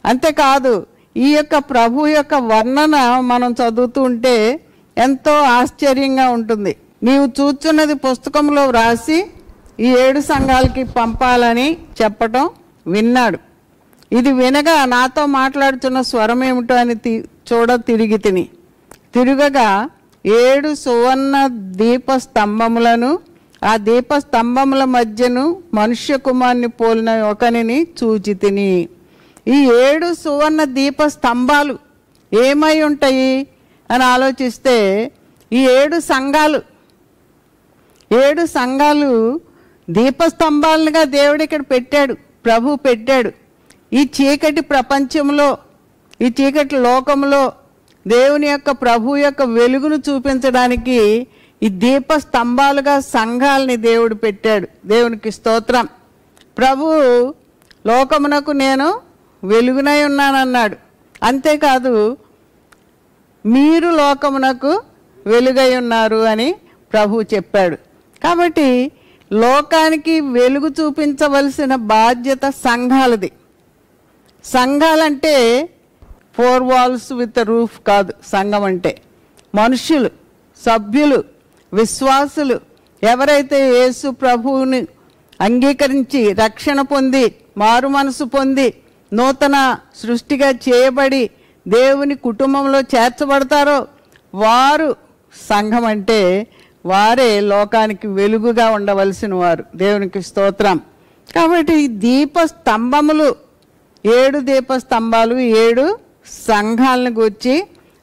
[0.04, 0.86] అంతేకాదు
[1.16, 4.60] ఈ యొక్క ప్రభు యొక్క వర్ణన మనం చదువుతూ ఉంటే
[4.98, 6.76] ఎంతో ఆశ్చర్యంగా ఉంటుంది.
[7.02, 9.18] నీవు చూచున్నది పుస్తకంలో వ్రాసి
[9.80, 12.50] ఈ ఏడు సంఘాలకి పంపాలని చెప్పటం
[12.86, 13.38] విన్నాడు.
[14.12, 18.48] ఇది వినగా నాతో మాట్లాడుతున్న స్వరం ఏమిటో అని తి చూడ తిరిగి తిని.
[19.14, 19.68] తిరుగగా
[20.26, 23.18] ఏడు సువర్ణ దీప స్తంభములను
[23.64, 28.88] ఆ దీప స్తంభముల మధ్యను మనుష్య కుమార్ని పోలిన ఒకనిని చూచి తిని
[29.48, 31.78] ఈ ఏడు సువర్ణ దీప స్తంభాలు
[32.32, 33.46] ఏమై ఉంటాయి?
[33.90, 34.76] అని ఆలోచిస్తే
[35.52, 36.60] ఈ ఏడు సంఘాలు
[38.12, 39.40] ఏడు సంఘాలు
[39.90, 43.32] దీపస్తంభాలుగా దేవుడు ఇక్కడ పెట్టాడు ప్రభు పెట్టాడు.
[43.92, 45.58] ఈ చీకటి ప్రపంచంలో
[46.22, 47.52] ఈ చీకటి లోకంలో
[48.06, 51.26] దేవుని యొక్క ప్రభు యొక్క వెలుగును చూపించడానికి
[51.62, 54.68] ఈ దీప స్తంభాలుగా సంఘాలని దేవుడు పెట్టాడు.
[54.86, 55.88] దేవునికి స్తోత్రం.
[56.58, 56.84] ప్రభు
[57.86, 59.00] లోకమునకు నేను
[59.44, 60.76] వెలుగునై ఉన్నానన్నాడు.
[61.22, 62.16] అంతేకాదు
[63.46, 64.82] మీరు లోకమునకు
[65.26, 66.54] వెలుగై ఉన్నారు అని
[66.92, 67.76] ప్రభు చెప్పాడు.
[68.24, 68.92] కాబట్టి
[69.32, 73.32] లోకానికి వెలుగు చూపించవలసిన బాధ్యత సంఘాలది.
[74.44, 75.68] సంఘాలంటే
[76.36, 79.02] ఫోర్ వాల్స్ విత్ రూఫ్ కాదు సంఘం అంటే.
[79.54, 80.10] మనుషులు
[80.66, 81.24] సభ్యులు
[81.72, 82.56] విశ్వాసులు.
[83.02, 84.80] ఎవరైతే యేసు ప్రభువుని
[85.40, 87.24] అంగీకరించి రక్షణ పొంది
[87.58, 88.66] మారు మనసు పొంది
[89.12, 89.56] నూతన
[90.02, 91.22] సృష్టిగా చేయబడి
[91.66, 93.78] దేవుని కుటుంబంలో చేర్చబడతారో
[94.34, 94.88] వారు
[95.48, 96.20] సంఘం అంటే
[96.86, 100.78] వారే లోకానికి వెలుగుగా ఉండవలసిన వారు దేవునికి స్తోత్రం.
[101.34, 103.28] కాబట్టి దీప స్తంభములు
[104.06, 105.84] ఏడు దీప స్తంభాలు ఏడు
[106.48, 107.54] సంఘాలను గూర్చి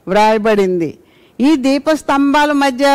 [0.07, 0.97] వ్రాయబడింది.
[1.39, 2.85] ఈ దీప స్తంభాల మధ్య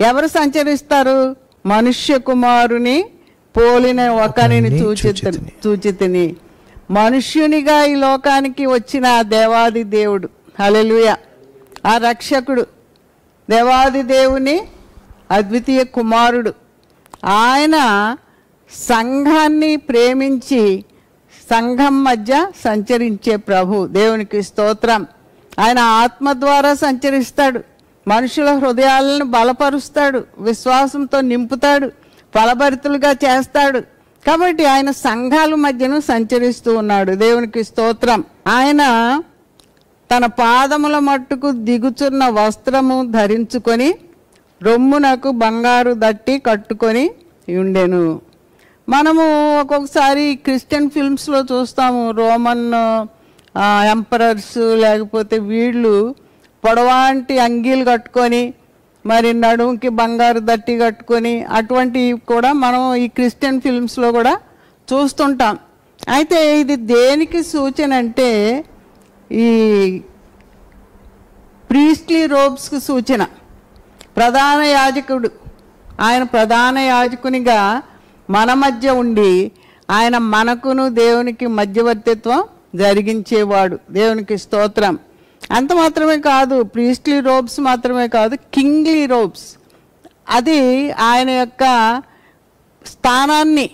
[0.00, 1.36] ఎవరు సంచరిస్తారు?
[1.66, 3.04] మనుష్య కుమారుని
[3.56, 6.36] పోలిన ఒకరిని ఒకరిని చూచితని
[6.90, 10.28] మనుష్యునిగా ఈ లోకానికి వచ్చిన ఆ దేవాది దేవుడు
[10.60, 11.16] హల్లెలూయా
[11.86, 12.66] ఆ రక్షకుడు
[13.50, 14.60] దేవాది దేవుని
[15.30, 16.54] అద్వితీయ కుమారుడు.
[17.24, 17.76] ఆయన
[18.72, 20.84] సంఘాన్ని ప్రేమించి
[21.50, 25.06] సంఘం మధ్య సంచరించే ప్రభు దేవునికి స్తోత్రం.
[25.58, 27.60] ఆయన ఆత్మ ద్వారా సంచరిస్తాడు.
[28.08, 31.88] మనుషుల హృదయాలను బలపరుస్తాడు విశ్వాసంతో నింపుతాడు
[32.34, 33.80] ఫలభరితులుగా చేస్తాడు.
[34.26, 37.12] కాబట్టి ఆయన సంఘాల మధ్యను సంచరిస్తూ ఉన్నాడు.
[37.12, 38.24] దేవునికి స్తోత్రం.
[38.46, 38.82] ఆయన
[40.16, 43.94] తన పాదముల మట్టుకు దిగుచున్న వస్త్రము ధరించుకొని
[44.62, 47.10] రొమ్మునకు బంగారు దట్టి కట్టుకొని
[47.60, 48.20] ఉండెను.
[48.88, 49.24] మనము
[49.60, 52.66] ఒక్కొక్కసారి క్రిస్టియన్ ఫిల్మ్స్లో చూస్తాము రోమన్
[53.90, 56.14] ఎంపరర్స్ లేకపోతే వీళ్ళు
[56.64, 58.42] పొడవాంటి అంగీలు కట్టుకొని
[59.04, 64.32] మరి నడుముకి బంగారు దట్టి కట్టుకొని అటువంటివి కూడా మనం ఈ క్రిస్టియన్ ఫిల్మ్స్లో కూడా
[64.88, 65.54] చూస్తుంటాం.
[66.08, 68.30] అయితే ఇది దేనికి సూచన అంటే
[69.30, 69.46] ఈ
[71.70, 73.22] ప్రీస్ట్లీ రోబ్స్కి సూచన.
[74.16, 75.30] ప్రధాన యాజకుడు
[76.00, 77.58] ఆయన ప్రధాన యాజకునిగా
[78.28, 79.32] మన మధ్య ఉండి
[79.90, 82.40] ఆయన మనకును దేవునికి మధ్యవర్తిత్వం
[82.74, 83.76] జరిగించేవాడు.
[83.90, 84.94] దేవునికి స్తోత్రం.
[85.50, 89.54] అంత మాత్రమే కాదు ప్రీస్ట్లీ రోబ్స్ మాత్రమే కాదు కింగ్లీ రోబ్స్
[90.28, 92.02] అది ఆయన యొక్క
[92.86, 93.70] స్థానాన్ని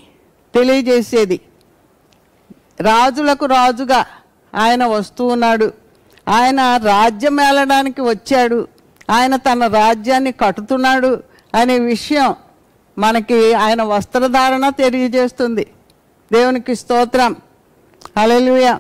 [0.55, 1.41] తెలియజేసేది.
[2.81, 4.07] రాజులకు రాజుగా
[4.55, 5.73] ఆయన వస్తూ ఉన్నాడు.
[6.29, 8.69] ఆయన రాజ్యం ఏలడానికి వచ్చాడు.
[9.11, 11.23] ఆయన తన రాజ్యాన్ని కట్టుతున్నాడు
[11.55, 12.35] అనే విషయం
[12.99, 15.67] మనకి ఆయన వస్త్రధారణ తెలియజేస్తుంది.
[16.33, 17.37] దేవునికి స్తోత్రం.
[18.17, 18.79] అలెలుయ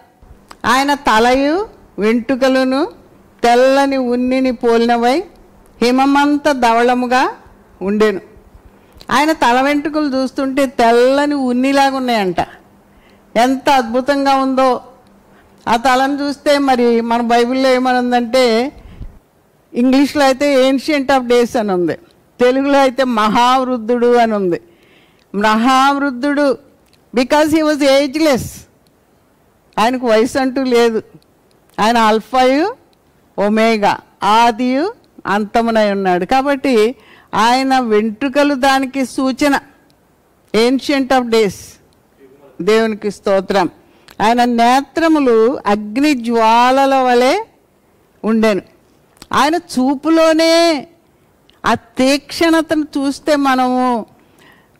[0.64, 2.92] ఆయన తలయు వెంట్రుకలను
[3.44, 5.24] తెల్లని ఉన్నిని పోలినవై
[5.82, 7.32] హిమమంత ధవళముగా
[7.82, 8.20] ఉండెను.
[9.10, 12.40] ఆయన తల వెంట్రుకలు చూస్తుంటే తెల్లని ఉన్నిలాగా ఉన్నాయంట.
[13.36, 14.80] ఎంత అద్భుతంగా ఉందో.
[15.68, 18.72] ఆ తలను చూస్తే మరి మన బైబిల్లో ఏమనుందంటే
[19.74, 21.98] ఇంగ్లీష్లో అయితే ఏన్షియంట్ ఆఫ్ డేస్ అని ఉంది
[22.40, 24.60] తెలుగులో అయితే మహావృద్ధుడు అని ఉంది
[25.34, 26.58] మహావృద్ధుడు
[27.14, 28.50] బికాజ్ హీ వాజ్ ఏజ్లెస్.
[29.78, 31.02] ఆయనకు వయసు అంటూ లేదు.
[31.82, 32.74] ఆయన అల్ఫాయు
[33.38, 34.94] ఒమేగా ఆదియు
[35.26, 36.24] అంతమునై ఉన్నాడు.
[36.24, 36.94] కాబట్టి
[37.34, 39.58] ఆయన వెంట్రుకలు దానికి సూచన.
[40.54, 41.60] ఏన్షియంట్ ఆఫ్ డేస్
[42.62, 43.70] దేవునికి స్తోత్రం.
[44.22, 47.44] ఆయన నేత్రములు అగ్ని జ్వాలల వలె
[48.24, 48.62] ఉండేను.
[49.32, 50.86] ఆయన చూపులోనే
[51.66, 54.06] ఆ తీక్షణతను చూస్తే మనము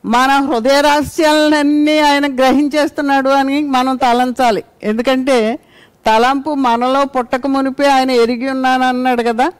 [0.05, 4.65] మన హృదయ రహస్యాలన్నీ ఆయన గ్రహించేస్తున్నాడు అని మనం తలంచాలి.
[4.83, 5.59] ఎందుకంటే
[6.07, 9.53] తలంపు మనలో పుట్టక మునిపే ఆయన ఎరిగి ఉన్నాను అన్నాడు కదా.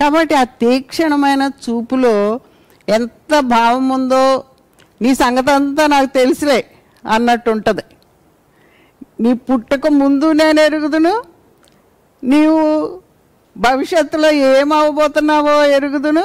[0.00, 2.40] కాబట్టి ఆ తీక్షణమైన చూపులో
[2.88, 4.44] ఎంత భావం ఉందో
[5.02, 6.70] నీ సంగతి అంతా నాకు తెలుసులే
[7.06, 7.82] అన్నట్టు ఉంటుంది
[9.20, 11.22] నీ పుట్టక ముందు నేను ఎరుగుదును
[12.24, 12.60] నీవు
[13.56, 16.24] భవిష్యత్తులో ఏమవబోతున్నావో ఎరుగుదును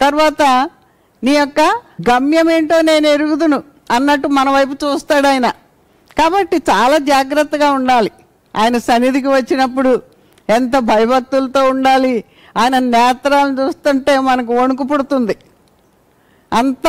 [0.00, 0.70] తర్వాత
[1.24, 1.60] నీ యొక్క
[2.10, 5.48] గమ్యం ఏంటో నేను ఎరుగుదును అన్నట్టు మన వైపు చూస్తాడు ఆయన.
[6.18, 8.10] కాబట్టి చాలా జాగ్రత్తగా ఉండాలి.
[8.56, 10.02] ఆయన సన్నిధికి వచ్చినప్పుడు
[10.48, 12.24] ఎంత భయభక్తులతో ఉండాలి?
[12.56, 15.36] ఆయన నేత్రాలను చూస్తుంటే మనకు వణుకు పుడుతుంది.
[16.52, 16.88] అంత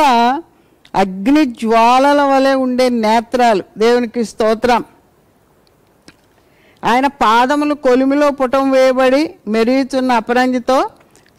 [0.94, 3.64] అగ్ని జ్వాలల వలె ఉండే నేత్రాలు.
[3.78, 4.84] దేవునికి స్తోత్రం.
[6.84, 10.90] ఆయన పాదములు కొలిమిలో పుటం వేయబడి మెరుగుచున్న అపరంజితో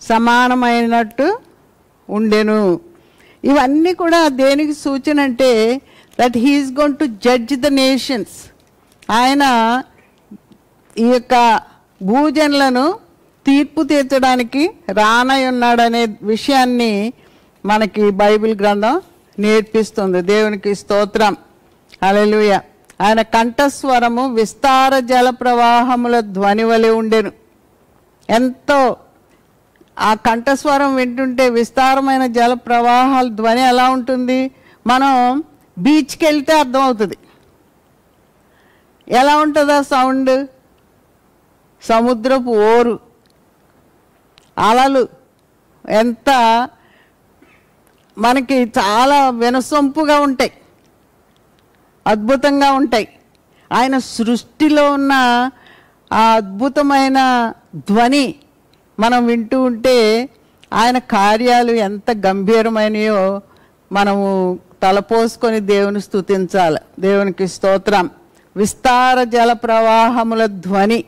[0.02, 1.40] సమానమైనట్టు
[2.10, 2.80] ఉండెను.
[3.44, 5.82] ఇవన్నీ కూడా దేనికి సూచన అంటే
[6.20, 8.52] that he's going to judge the nations
[9.12, 9.44] ఆయన
[10.98, 11.62] ఈ యొక్క
[12.02, 13.00] భూజనులను
[13.46, 17.14] తీర్పు తీర్చడానికి రానై ఉన్నాడనే విషయాన్ని
[17.66, 19.02] మనకి బైబిల్ గ్రంథం
[19.40, 20.22] నేర్పిస్తుంది.
[20.22, 21.38] దేవునికి స్తోత్రం.
[22.04, 22.60] అలెలుయ
[23.02, 27.32] ఆయన కంఠస్వరము విస్తార జల ప్రవాహముల ధ్వని వలె ఉండెను.
[28.30, 28.98] ఎంతో
[30.00, 34.52] ఆ కంఠస్వరం వింటుంటే విస్తారమైన జల ప్రవాహాల ధ్వని ఎలా ఉంటుంది?
[34.88, 35.44] మనం
[35.78, 37.18] బీచ్కి వెళ్తే అర్థమవుతుంది.
[39.08, 40.48] ఎలా ఉంటుందా సౌండ్?
[41.86, 43.00] సముద్రపు ఓరు
[44.58, 45.08] అలలు
[45.90, 46.30] ఎంత
[48.18, 50.52] మనకి చాలా వినసొంపుగా ఉంటాయి
[52.08, 53.08] అద్భుతంగా ఉంటాయి.
[53.74, 55.14] ఆయన సృష్టిలో ఉన్న
[56.14, 57.20] ఆ అద్భుతమైన
[57.76, 58.36] ధ్వని
[59.00, 59.96] మనం వింటూ ఉంటే
[60.74, 63.42] ఆయన కార్యాలు ఎంత గంభీరమైనయో
[63.92, 64.28] మనము
[64.84, 68.10] తలపోసుకొని దేవుని స్థుతించాలి దేవునికి స్తోత్రం.
[68.56, 71.04] విస్తార జల ప్రవాహముల ధ్వని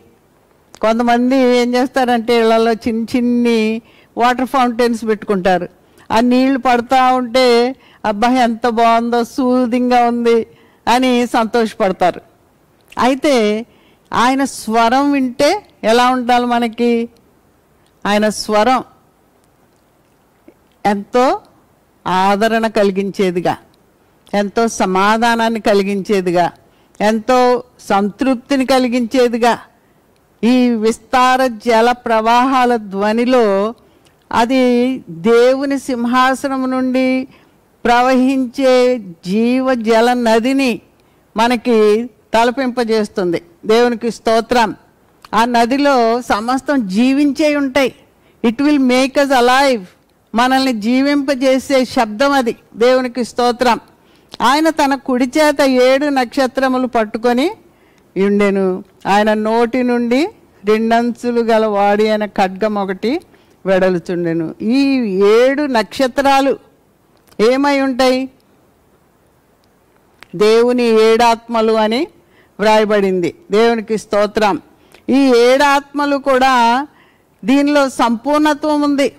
[0.82, 3.82] కొంతమంది ఏం చేస్తారంటే ఇళ్ళలో చిన్న చిన్ని
[4.18, 5.70] వాటర్ ఫౌంటైన్స్ పెట్టుకుంటారు.
[6.12, 7.76] ఆ నీళ్ళు పడతా ఉంటే
[8.06, 10.48] అబ్బా ఎంత బాగుందో సూదింగ్గా ఉంది
[10.88, 12.22] అని సంతోషపడతారు.
[12.98, 13.66] అయితే
[14.14, 17.10] ఆయన స్వరం వింటే ఎలా ఉండాలి మనకి?
[18.06, 18.84] ఆయన స్వరం
[20.86, 21.40] ఎంతో
[22.08, 23.58] ఆదరణ కలిగించేదిగా
[24.34, 26.52] ఎంతో సమాధానాన్ని కలిగించేదిగా
[27.02, 29.60] ఎంతో సంతృప్తిని కలిగించేదిగా
[30.44, 33.74] ఈ విస్తార జల ప్రవాహాల ధ్వనిలో
[34.32, 37.28] అది దేవుని సింహాసనం నుండి
[37.86, 40.82] ప్రవహించే జీవ జల నదిని
[41.38, 43.42] మనకి తలపింపజేస్తుంది.
[43.66, 44.76] దేవునికి స్తోత్రం.
[45.34, 47.96] ఆ నదిలో సమస్తం జీవించే ఉంటాయి.
[48.46, 49.86] It will make us alive
[50.36, 52.56] మనల్ని జీవింపజేసే శబ్దం అది.
[52.76, 53.80] దేవునికి స్తోత్రం.
[54.42, 57.52] ఆయన తన కుడి చేత ఏడు నక్షత్రములు పట్టుకొని
[58.26, 60.30] ఉండెను ఆయన నోటి నుండి
[60.66, 63.22] రెండంచులు గల వాడి అయిన ఖడ్గం ఒకటి
[63.66, 64.56] వెడలుచుండెను.
[64.62, 64.84] ఈ
[65.26, 66.58] ఏడు నక్షత్రాలు
[67.40, 68.30] ఏమై ఉంటాయి?
[70.36, 72.08] దేవుని ఏడాత్మలు అని
[72.60, 73.36] వ్రాయబడింది.
[73.52, 74.62] దేవునికి స్తోత్రం.
[75.10, 76.88] ఈ ఏడాత్మలు కూడా
[77.46, 79.16] దీనిలో సంపూర్ణత్వం ఉంది.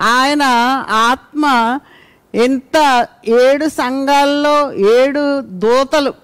[0.00, 0.42] ఆయన
[0.90, 1.78] ఆత్మ
[2.34, 6.14] ఎంత ఏడు సంఘాల్లో ఏడు దూతలు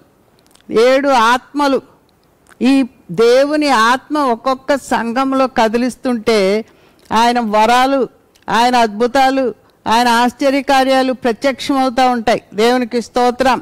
[0.71, 1.81] ఏడు ఆత్మలు
[2.61, 6.65] ఈ దేవుని ఆత్మ ఒక్కొక్క సంఘంలో కదిలిస్తుంటే
[7.11, 8.07] ఆయన వరాలు
[8.49, 9.55] ఆయన అద్భుతాలు
[9.87, 12.43] ఆయన ఆశ్చర్యకార్యాలు ప్రత్యక్షమవుతూ ఉంటాయి.
[12.53, 13.59] దేవునికి స్తోత్రం.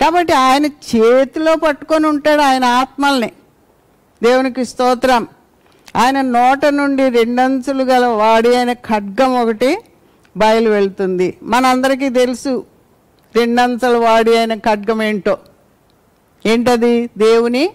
[0.00, 3.32] కాబట్టి ఆయన చేతిలో పట్టుకొని ఉంటాడు ఆయన ఆత్మల్ని.
[4.22, 5.28] దేవునికి స్తోత్రం.
[5.96, 9.78] ఆయన నోట నుండి రెండంచులు గల వాడి అయిన ఖడ్గం ఒకటి
[10.36, 12.66] బయలు వెళ్తుంది మనందరికీ తెలుసు
[13.36, 15.38] రెండంచల వాడి అయిన ఖడ్గం ఏంటో.
[16.46, 17.10] ఏంటది?
[17.18, 17.70] దేవుని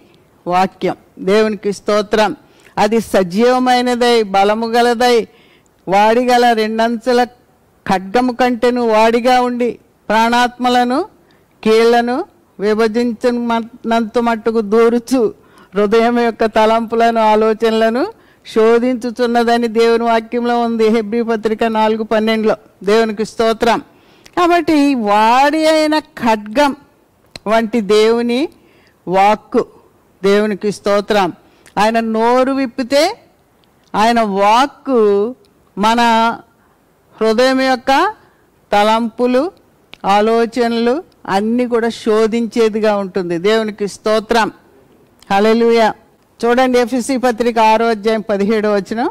[0.47, 0.95] వాక్యం.
[1.19, 2.35] దేవునికి స్తోత్రం.
[2.77, 5.27] అది సజీవమైనదై బలము గలదై
[5.87, 7.23] వాడిగల రెండంచుల
[7.87, 9.79] ఖడ్గము కంటేను వాడిగా ఉండి
[10.09, 11.05] ప్రాణాత్మలను
[11.63, 12.25] కీళ్ళను
[12.59, 15.33] విభజించినంత మట్టుకు దూరుచు
[15.75, 18.13] హృదయం యొక్క తలంపులను ఆలోచనలను
[18.55, 20.87] శోధించుచున్నదని దేవుని వాక్యంలో ఉంది.
[20.87, 23.79] హెబ్రి పత్రిక నాలుగు పన్నెండులో దేవునికి స్తోత్రం.
[24.37, 26.75] కాబట్టి వాడి అయిన ఖడ్గం
[27.47, 28.49] వంటి దేవుని
[29.07, 29.65] వాక్కు
[30.25, 31.33] దేవునికి స్తోత్రం.
[31.77, 33.19] ఆయన నోరు విప్పితే
[33.95, 35.35] ఆయన వాక్కు
[35.77, 36.01] మన
[37.21, 38.13] హృదయం యొక్క
[38.71, 39.51] తలంపులు
[40.05, 43.37] ఆలోచనలు అన్నీ కూడా శోధించేదిగా ఉంటుంది.
[43.37, 44.51] దేవునికి స్తోత్రం.
[45.31, 45.91] హల్లెలూయ.
[46.45, 49.09] చూడండి ఎఫ్ఎస్సి పత్రిక ఆరో అధ్యాయం పదిహేడో వచనం.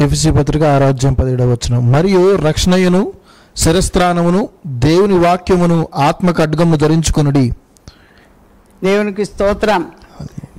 [0.00, 3.12] ఎఫ్సి పత్రిక ఆరాధ్యం పదిహేడవ వచ్చిన మరియు రక్షణయును
[3.56, 7.52] శిరస్త్రానమును దేవుని వాక్యమును ఆత్మ ఖడ్గము ధరించుకొనుడి.
[8.84, 9.92] దేవునికి స్తోత్రం.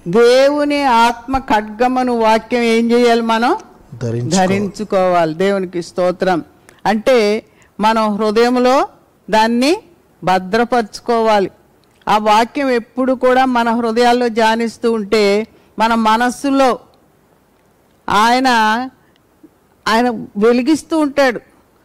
[0.08, 3.58] దేవుని ఆత్మ ఖడ్గమను వాక్యం ఏం చేయాలి మనం?
[4.02, 5.34] ధరించు ధరించుకోవాలి.
[5.34, 6.44] దేవునికి స్తోత్రం.
[6.86, 7.46] అంటే
[7.80, 8.88] మనం హృదయంలో
[9.30, 9.78] దాన్ని
[10.24, 11.52] భద్రపరచుకోవాలి.
[12.08, 15.48] ఆ వాక్యం ఎప్పుడు కూడా మన హృదయాల్లో ధ్యానిస్తూ ఉంటే
[15.80, 16.80] మన మనస్సులో
[18.10, 18.48] ఆయన
[19.88, 21.42] ఆయన వెలిగిస్తూ ఉంటాడు.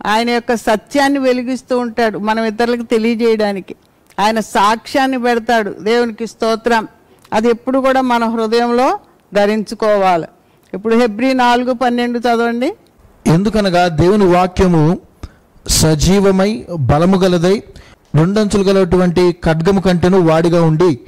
[0.07, 2.19] ఆయన యొక్క సత్యాన్ని వెలిగిస్తూ ఉంటాడు.
[2.19, 3.77] మనం ఇతరులకు తెలియజేయడానికి.
[4.21, 5.71] ఆయన సాక్ష్యాన్ని పెడతాడు.
[5.71, 6.89] దేవునికి స్తోత్రం.
[7.33, 8.99] అది ఎప్పుడు కూడా మన హృదయంలో
[9.35, 10.27] ధరించుకోవాలి.
[10.75, 12.73] ఇప్పుడు హెబ్రి నాలుగు పన్నెండు చదవండి.
[13.27, 14.99] ఎందుకనగా దేవుని వాక్యము
[15.69, 17.63] సజీవమై బలము గలదై
[18.15, 21.01] రెండంచులు గలటువంటి ఖడ్గము కంటెను వాడిగా ఉండి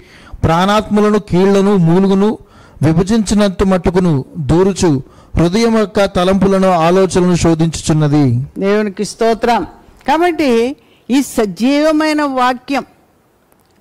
[0.43, 2.39] ప్రాణాత్ములను కీళ్ళను మూలుగును
[2.83, 5.03] విభజించినంత మట్టుకును దూరుచు
[5.37, 8.45] హృదయం యొక్క తలంపులను ఆలోచనలను శోధించుచున్నది.
[8.59, 9.66] దేవునికి స్తోత్రం.
[10.09, 10.77] కాబట్టి
[11.11, 12.85] ఈ సజీవమైన వాక్యం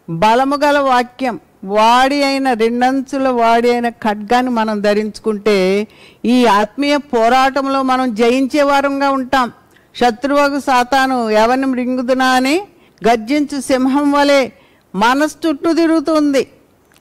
[0.10, 5.88] బలము గల వాక్యం వాడి అయిన రెండంచుల వాడి అయిన ఖడ్గాన్ని మనం ధరించుకుంటే
[6.26, 9.52] ఈ ఆత్మీయ పోరాటంలో మనం జయించే వారంగా ఉంటాం.
[9.96, 12.62] శత్రువుకు సాతాను ఎవరిని మృంగుదునా అని
[13.08, 14.50] గర్జించు సింహం వలె
[14.96, 16.48] మనసు చుట్టూ తిరుగుతుంది.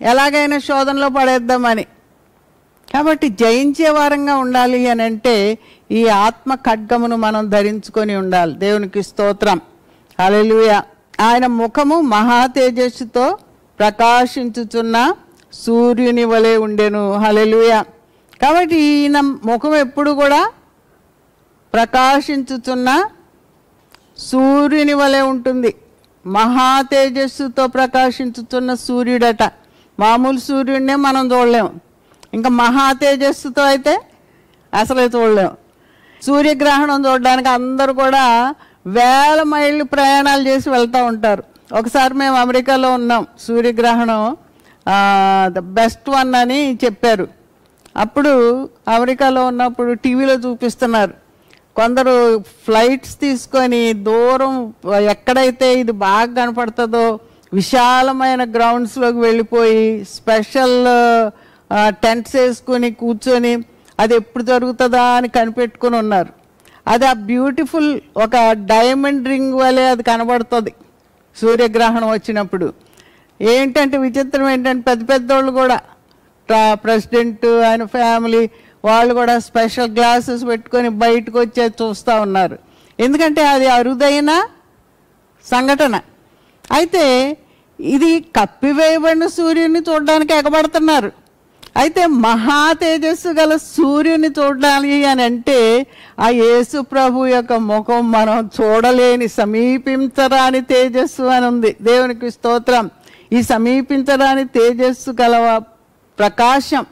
[0.02, 1.86] ఎలాగైనా శోధనలో పడేద్దామని.
[2.94, 5.58] కాబట్టి జయించే వారంగా ఉండాలి అని అంటే
[5.90, 8.54] ఈ ఆత్మ ఖడ్గమును మనం ధరించుకొని ఉండాలి.
[8.54, 9.60] దేవునికి స్తోత్రం.
[10.20, 10.80] అలెలుయ
[11.20, 13.38] ఆయన ముఖము మహా తేజస్సుతో
[13.78, 14.96] ప్రకాశించుచున్న
[15.52, 17.02] సూర్యుని వలె ఉండెను.
[17.16, 17.72] హలెలుయ
[18.42, 20.40] కాబట్టి ఈయన ముఖం ఎప్పుడు కూడా
[21.74, 22.88] ప్రకాశించుచున్న
[24.18, 25.74] సూర్యుని వలె ఉంటుంది.
[26.26, 29.42] మహా తేజస్సుతో ప్రకాశించుతున్న సూర్యుడట.
[30.00, 31.70] మామూలు సూర్యుడినే మనం చూడలేము.
[32.34, 33.94] ఇంకా మహా తేజస్సుతో అయితే
[34.74, 35.52] అసలే చూడలేం
[36.26, 38.24] సూర్యగ్రహణం చూడడానికి అందరూ కూడా
[38.86, 41.44] వేల మైళ్ళు ప్రయాణాలు చేసి వెళ్తూ ఉంటారు.
[41.70, 44.22] ఒకసారి మేము అమెరికాలో ఉన్నాం సూర్యగ్రహణం
[45.56, 47.26] ద బెస్ట్ వన్ అని చెప్పారు.
[48.04, 48.32] అప్పుడు
[48.94, 51.14] అమెరికాలో ఉన్నప్పుడు టీవీలో చూపిస్తున్నారు.
[51.78, 52.14] కొందరు
[52.66, 54.54] ఫ్లైట్స్ తీసుకొని దూరం
[55.14, 57.04] ఎక్కడైతే ఇది బాగా కనపడుతుందో
[57.58, 59.82] విశాలమైన గ్రౌండ్స్లోకి వెళ్ళిపోయి
[60.16, 60.78] స్పెషల్
[62.04, 63.52] టెంట్స్ వేసుకొని కూర్చొని
[64.00, 66.30] అది ఎప్పుడు జరుగుతుందా అని కనిపెట్టుకుని ఉన్నారు.
[66.92, 67.88] అది ఆ బ్యూటిఫుల్
[68.24, 68.36] ఒక
[68.72, 70.72] డైమండ్ రింగ్ వలె అది కనబడుతుంది.
[71.40, 72.66] సూర్యగ్రహణం వచ్చినప్పుడు.
[73.40, 75.78] ఏంటంటే విచిత్రం ఏంటంటే పెద్ద పెద్దోళ్ళు కూడా.
[76.84, 78.42] ప్రెసిడెంట్ ఆయన ఫ్యామిలీ
[78.84, 82.56] వాళ్ళు కూడా స్పెషల్ గ్లాసెస్ పెట్టుకొని బయటకు వచ్చే చూస్తూ ఉన్నారు.
[82.98, 84.32] ఎందుకంటే అది అరుదైన
[85.46, 85.96] సంఘటన.
[86.76, 87.04] అయితే
[87.78, 91.10] ఇది కప్పివేయబడిన సూర్యుని చూడడానికి ఎగబడుతున్నారు.
[91.78, 95.86] అయితే మహా తేజస్సు గల సూర్యుని చూడాలి అని అంటే
[96.20, 101.76] ఆ యేసు ప్రభు యొక్క ముఖం మనం చూడలేని సమీపించరాని తేజస్సు అని ఉంది.
[101.82, 102.90] దేవునికి స్తోత్రం.
[103.32, 105.60] ఈ సమీపించరాని తేజస్సు గల
[106.18, 106.86] ప్రకాశం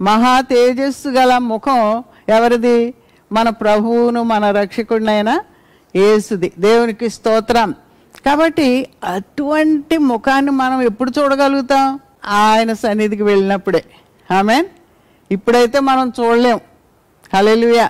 [0.00, 2.94] మహా తేజస్సు గల ముఖం ఎవరిది?
[3.32, 5.40] మన ప్రభువును మన రక్షకుడినైన
[5.96, 6.52] యేసుది.
[6.58, 7.74] దేవునికి స్తోత్రం.
[8.26, 12.00] కాబట్టి అటువంటి ముఖాన్ని మనం ఎప్పుడు చూడగలుగుతాం?
[12.24, 13.84] ఆయన సన్నిధికి వెళ్ళినప్పుడే.
[14.30, 14.64] ఆమె
[15.32, 16.60] ఇప్పుడైతే మనం చూడలేం.
[17.34, 17.88] హలెలుయ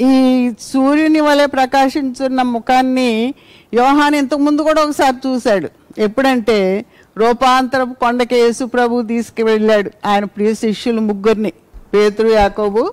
[0.00, 3.34] ఈ సూర్యుని వలె ప్రకాశించున్న ముఖాన్ని
[3.74, 5.68] యోహాన్ ఇంతకుముందు కూడా ఒకసారి చూశాడు.
[5.98, 6.84] ఎప్పుడంటే
[7.16, 9.90] రూపాంతరపు కొండకి యేసు ప్రభు తీసుకువెళ్ళాడు.
[10.06, 11.52] ఆయన ప్రియ శిష్యులు ముగ్గురిని
[11.94, 12.92] పేతురు యాకోబు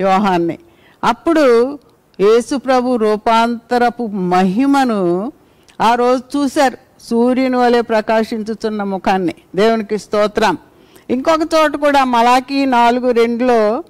[0.00, 0.58] యోహాన్ని.
[1.04, 1.78] అప్పుడు
[2.20, 5.32] యేసు ప్రభు రూపాంతరపు మహిమను
[5.80, 6.78] ఆ రోజు చూశారు.
[7.02, 9.34] సూర్యుని వలె ప్రకాశించుతున్న ముఖాన్ని.
[9.56, 10.58] దేవునికి స్తోత్రం.
[11.10, 13.84] ఇంకొక చోట కూడా మలాకి నాలుగు రెండులో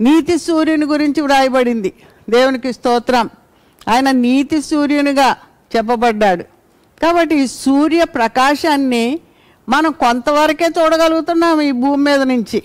[0.00, 1.92] నీతి సూర్యుని గురించి వ్రాయబడింది.
[2.30, 3.30] దేవునికి స్తోత్రం.
[3.88, 5.36] ఆయన నీతి సూర్యునిగా
[5.76, 6.42] చెప్పబడ్డాడు.
[7.02, 9.20] కాబట్టి ఈ సూర్య ప్రకాశాన్ని
[9.68, 12.62] మనం కొంతవరకే చూడగలుగుతున్నాం ఈ భూమి మీద నుంచి.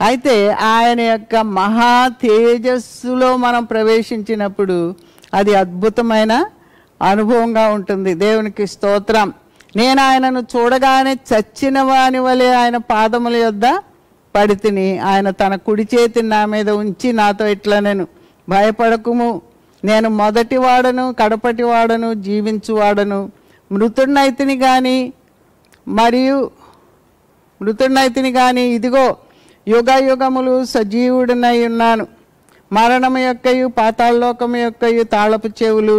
[0.00, 4.94] అయితే ఆయన యొక్క మహా తేజస్సులో మనం ప్రవేశించినప్పుడు
[5.34, 6.44] అది అద్భుతమైన
[7.02, 8.14] అనుభవంగా ఉంటుంది.
[8.14, 9.32] దేవునికి స్తోత్రం.
[9.76, 13.66] నేను ఆయనను చూడగానే చచ్చిన వాని వలె ఆయన పాదముల యొద్ద
[14.34, 18.04] పడి తిని ఆయన తన కుడి చేతిని నా మీద ఉంచి నాతో ఇట్లా నేను
[18.48, 19.42] భయపడకుము.
[19.84, 23.20] నేను మొదటి వాడను కడపటి వాడను జీవించువాడను
[23.72, 25.12] మృతుడినైతిని కానీ
[25.88, 26.50] మరియు
[27.62, 29.16] మృతుడినైతిని కానీ ఇదిగో
[29.68, 32.06] యుగ యుగములు సజీవుడినై ఉన్నాను.
[32.72, 35.96] మరణము యొక్కయు పాతాళలోకము యొక్కయు తాళపు చెవులు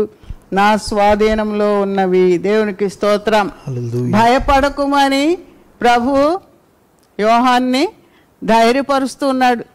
[0.54, 2.38] నా స్వాధీనంలో ఉన్నవి.
[2.38, 3.52] దేవునికి స్తోత్రం.
[4.12, 5.38] భయపడకుమని
[5.82, 6.40] ప్రభు
[7.20, 7.90] యోహాన్ని
[8.44, 9.66] ధైర్యపరుస్తూ ఉన్నాడు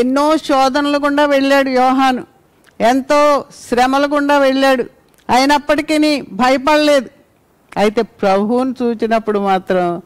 [0.00, 2.24] ఎన్నో శోధనలు గుండా వెళ్ళాడు యోహాను.
[2.80, 4.84] ఎంతో శ్రమల గుండా వెళ్ళాడు.
[5.30, 7.10] అయినప్పటికీ భయపడలేదు.
[7.76, 10.02] అయితే ప్రభువుని చూచినప్పుడు మాత్రం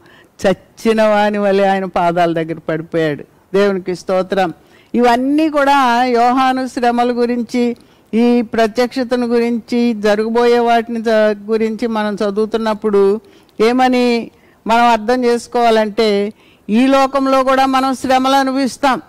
[0.47, 3.23] చచ్చిన వాని వలె ఆయన పాదాల దగ్గర పడిపోయాడు.
[3.53, 4.53] దేవునికి స్తోత్రం.
[4.95, 7.77] ఇవన్నీ కూడా యోహాను శ్రమల గురించి
[8.13, 11.03] ఈ ప్రత్యక్షతను గురించి జరగబోయే వాటిని
[11.45, 13.21] గురించి మనం చదువుతున్నప్పుడు
[13.61, 14.31] ఏమని
[14.67, 16.33] మనం అర్థం చేసుకోవాలంటే
[16.69, 19.01] ఈ లోకంలో కూడా మనం శ్రమలు అనుభవిస్తాం.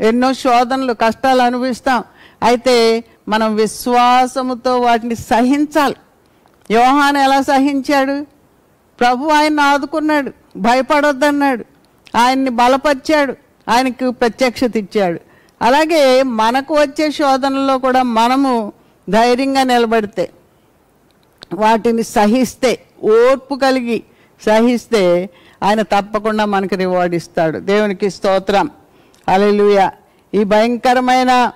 [0.00, 2.04] ఎన్నో శోధనలు కష్టాలు అనుభవిస్తాం.
[2.42, 5.96] అయితే మనం విశ్వాసముతో వాటిని సహించాలి.
[6.70, 8.26] యోహాను ఎలా సహించాడు?
[9.00, 11.64] ప్రభు ఆయన్ని ఆదుకున్నాడు భయపడొద్దన్నాడు.
[12.16, 13.34] ఆయన్ని బలపరిచాడు.
[13.68, 15.20] ఆయనకు ప్రత్యక్షత ఇచ్చాడు.
[15.62, 18.72] అలాగే మనకు వచ్చే శోధనలో కూడా మనము
[19.10, 20.30] ధైర్యంగా నిలబడితే
[21.54, 24.02] వాటిని సహిస్తే ఓర్పు కలిగి
[24.46, 25.30] సహిస్తే
[25.62, 27.58] ఆయన తప్పకుండా మనకి రివార్డ్ ఇస్తాడు.
[27.58, 28.70] దేవునికి స్తోత్రం.
[29.28, 29.90] అలెలుయ
[30.34, 31.52] ఈ భయంకరమైన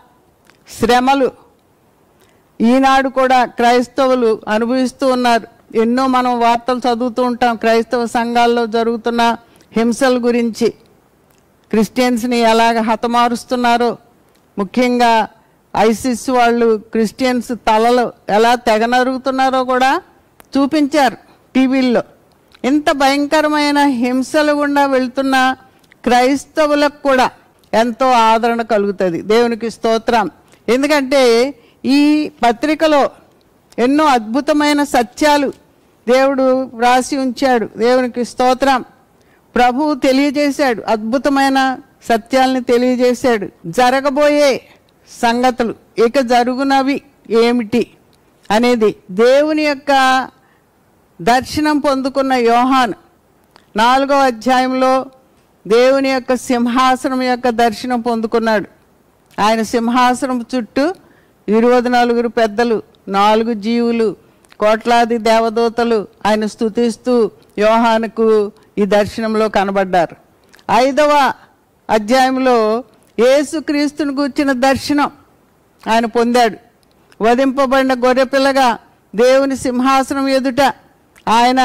[0.81, 1.33] శ్రమలు
[2.61, 5.47] ఈనాడు కూడా క్రైస్తవులు అనుభవిస్తూ ఉన్నారు.
[5.75, 7.57] ఎన్నో మనం వార్తలు చదువుతూ ఉంటాం.
[7.57, 9.37] క్రైస్తవ సంఘాల్లో జరుగుతున్న
[9.77, 10.75] హింసల గురించి.
[11.75, 13.99] క్రిస్టియన్స్ని ఎలాగ హతమారుస్తున్నారో?
[14.59, 15.29] ముఖ్యంగా
[15.77, 20.03] ఐసిస్ వాళ్ళు క్రిస్టియన్స్ తలలు ఎలా తెగనరుగుతున్నారో కూడా
[20.59, 21.17] చూపించారు
[21.55, 22.03] టీవీల్లో.
[22.65, 25.57] ఇంత భయంకరమైన హింసలు గుండా వెళ్తున్న
[26.05, 27.31] క్రైస్తవులకు కూడా
[27.75, 29.23] ఎంతో ఆదరణ కలుగుతుంది.
[29.23, 30.31] దేవునికి స్తోత్రం.
[30.69, 31.55] ఎందుకంటే
[31.85, 33.11] ఈ పత్రికలో
[33.79, 35.53] ఎన్నో అద్భుతమైన సత్యాలు
[36.09, 37.69] దేవుడు వ్రాసి ఉంచాడు.
[37.77, 38.85] దేవునికి స్తోత్రం.
[39.57, 41.59] ప్రభువు తెలియజేశాడు అద్భుతమైన
[42.09, 43.47] సత్యాలను తెలియజేశాడు.
[43.67, 44.51] జరగబోయే
[45.11, 45.75] సంగతులు
[46.07, 46.97] ఇక జరుగునవి
[47.43, 47.83] ఏమిటి
[48.51, 49.93] అనేది దేవుని యొక్క
[51.21, 52.95] దర్శనం పొందుకున్న యోహాన్
[53.77, 55.07] నాలుగో అధ్యాయంలో
[55.67, 58.67] దేవుని యొక్క సింహాసనం యొక్క దర్శనం పొందుకున్నాడు.
[59.41, 60.85] ఆయన సింహాసనం చుట్టూ
[61.49, 64.17] ఇరవై నలుగురు పెద్దలు నాలుగు జీవులు
[64.61, 67.15] కోట్లాది దేవదూతలు ఆయన స్తుతిస్తూ
[67.59, 68.29] యోహానుకు
[68.79, 70.17] ఈ దర్శనంలో కనబడ్డారు.
[70.73, 71.33] ఐదవ
[71.91, 72.85] అధ్యాయంలో
[73.19, 75.11] యేసుక్రీస్తుని కూర్చిన దర్శనం
[75.89, 76.57] ఆయన పొందాడు.
[77.23, 78.79] వధింపబడిన గొర్రెపిల్లగా
[79.15, 80.63] దేవుని సింహాసనం ఎదుట
[81.29, 81.61] ఆయన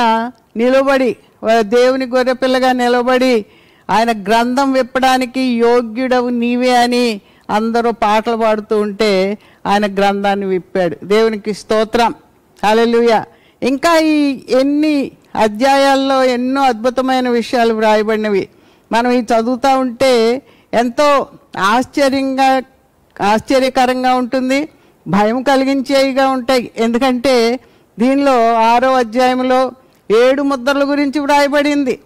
[0.57, 1.15] నిలబడి
[1.59, 3.45] దేవుని గొర్రెపిల్లగా నిలబడి
[3.89, 9.37] ఆయన గ్రంథం విప్పడానికి యోగ్యుడవు నీవే అని అందరూ పాటలు పాడుతూ ఉంటే
[9.67, 10.97] ఆయన గ్రంథాన్ని విప్పాడు.
[11.03, 12.13] దేవునికి స్తోత్రం.
[12.63, 13.23] అలెలుయ
[13.63, 18.49] ఇంకా ఈ ఎన్ని అధ్యాయాల్లో ఎన్నో అద్భుతమైన విషయాలు వ్రాయబడినవి.
[18.91, 20.41] మనం ఈ చదువుతూ ఉంటే
[20.73, 21.27] ఎంతో
[21.57, 22.61] ఆశ్చర్యంగా
[23.21, 24.69] ఆశ్చర్యకరంగా ఉంటుంది
[25.07, 26.71] భయం కలిగించేవిగా ఉంటాయి.
[26.77, 27.59] ఎందుకంటే
[27.99, 29.71] దీనిలో ఆరో అధ్యాయంలో
[30.11, 31.99] ఏడు ముద్రల గురించి వ్రాయబడింది.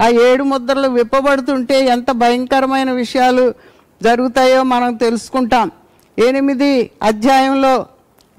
[0.00, 3.54] ఆ ఏడు ముద్రలు విప్పబడుతుంటే ఎంత భయంకరమైన విషయాలు
[4.02, 5.70] జరుగుతాయో మనం తెలుసుకుంటాం.
[6.18, 7.86] ఎనిమిది అధ్యాయంలో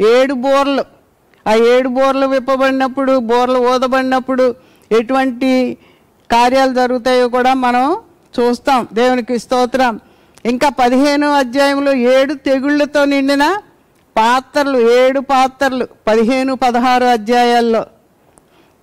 [0.02, 0.84] ఏడు బోర్లు
[1.48, 4.56] ఆ ఏడు బోర్లు విప్పబడినప్పుడు బోర్లు ఊదబడినప్పుడు
[4.92, 5.78] ఎటువంటి
[6.32, 7.98] కార్యాలు జరుగుతాయో కూడా మనం
[8.40, 8.88] చూస్తాం.
[8.94, 10.00] దేవునికి స్తోత్రం.
[10.46, 13.58] ఇంకా పదిహేను అధ్యాయంలో ఏడు తెగుళ్ళతో నిండిన
[14.18, 17.86] పాత్రలు ఏడు పాత్రలు పదిహేను పదహారు అధ్యాయాల్లో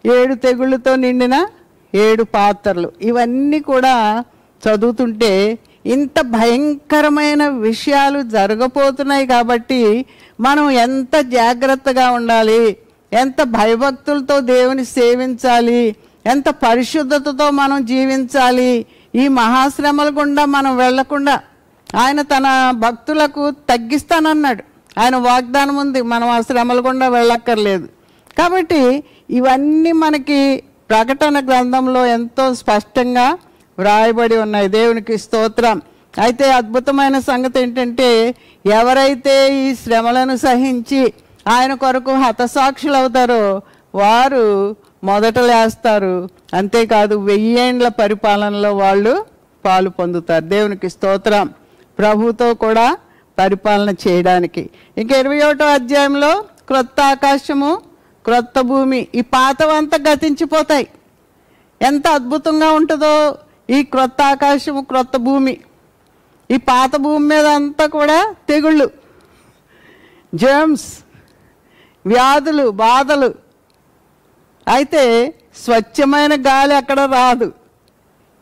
[0.06, 1.46] ఏడు తెగుళ్ళతో నిండిన
[1.94, 2.92] ఏడు పాత్రలు.
[3.02, 4.24] ఇవన్నీ కూడా
[4.62, 10.06] చదువుతుంటే ఇంత భయంకరమైన విషయాలు జరగబోతున్నాయి కాబట్టి
[10.40, 12.76] మనం ఎంత జాగ్రత్తగా ఉండాలి?
[13.12, 15.96] ఎంత భయభక్తులతో దేవుని సేవించాలి?
[16.26, 18.86] ఎంత పరిశుద్ధతతో మనం జీవించాలి?
[19.14, 21.40] ఈ మహాశ్రమల గుండా మనం వెళ్ళకుండా
[21.96, 24.64] ఆయన తన భక్తులకు తగ్గిస్తానన్నాడు.
[25.00, 27.88] ఆయన వాగ్దానం ఉంది మనం ఆ శ్రమల గుండా వెళ్ళక్కర్లేదు.
[28.38, 33.36] కాబట్టి ఇవన్నీ మనకి ప్రకటన గ్రంథంలో ఎంతో స్పష్టంగా
[33.80, 34.68] వ్రాయబడి ఉన్నాయి.
[34.68, 35.82] దేవునికి స్తోత్రం.
[36.20, 38.34] అయితే అద్భుతమైన సంగతి ఏంటంటే
[38.66, 41.12] ఎవరైతే ఈ శ్రమలను సహించి
[41.48, 43.62] ఆయన కొరకు హతసాక్షులు అవుతారో
[43.94, 46.28] వారు మొదట లేస్తారు.
[46.54, 49.26] అంతేకాదు వెయ్యేండ్ల పరిపాలనలో వాళ్ళు
[49.64, 50.44] పాలు పొందుతారు.
[50.44, 51.50] దేవునికి స్తోత్రం.
[51.98, 52.96] ప్రభుతో కూడా
[53.38, 54.70] పరిపాలన చేయడానికి.
[54.98, 57.80] ఇంకా ఇరవై ఒకటో అధ్యాయంలో క్రొత్త ఆకాశము
[58.24, 60.88] క్రొత్త భూమి ఈ పాతవంతా గతించిపోతాయి.
[61.82, 63.38] ఎంత అద్భుతంగా ఉంటుందో
[63.76, 65.54] ఈ క్రొత్త ఆకాశము క్రొత్త భూమి
[66.50, 68.18] ఈ పాత భూమి మీద అంతా కూడా
[68.48, 68.86] తెగుళ్ళు.
[70.32, 70.88] జర్మ్స్
[72.06, 73.30] వ్యాధులు బాధలు.
[74.68, 75.02] అయితే
[75.64, 77.48] స్వచ్ఛమైన గాలి అక్కడ రాదు.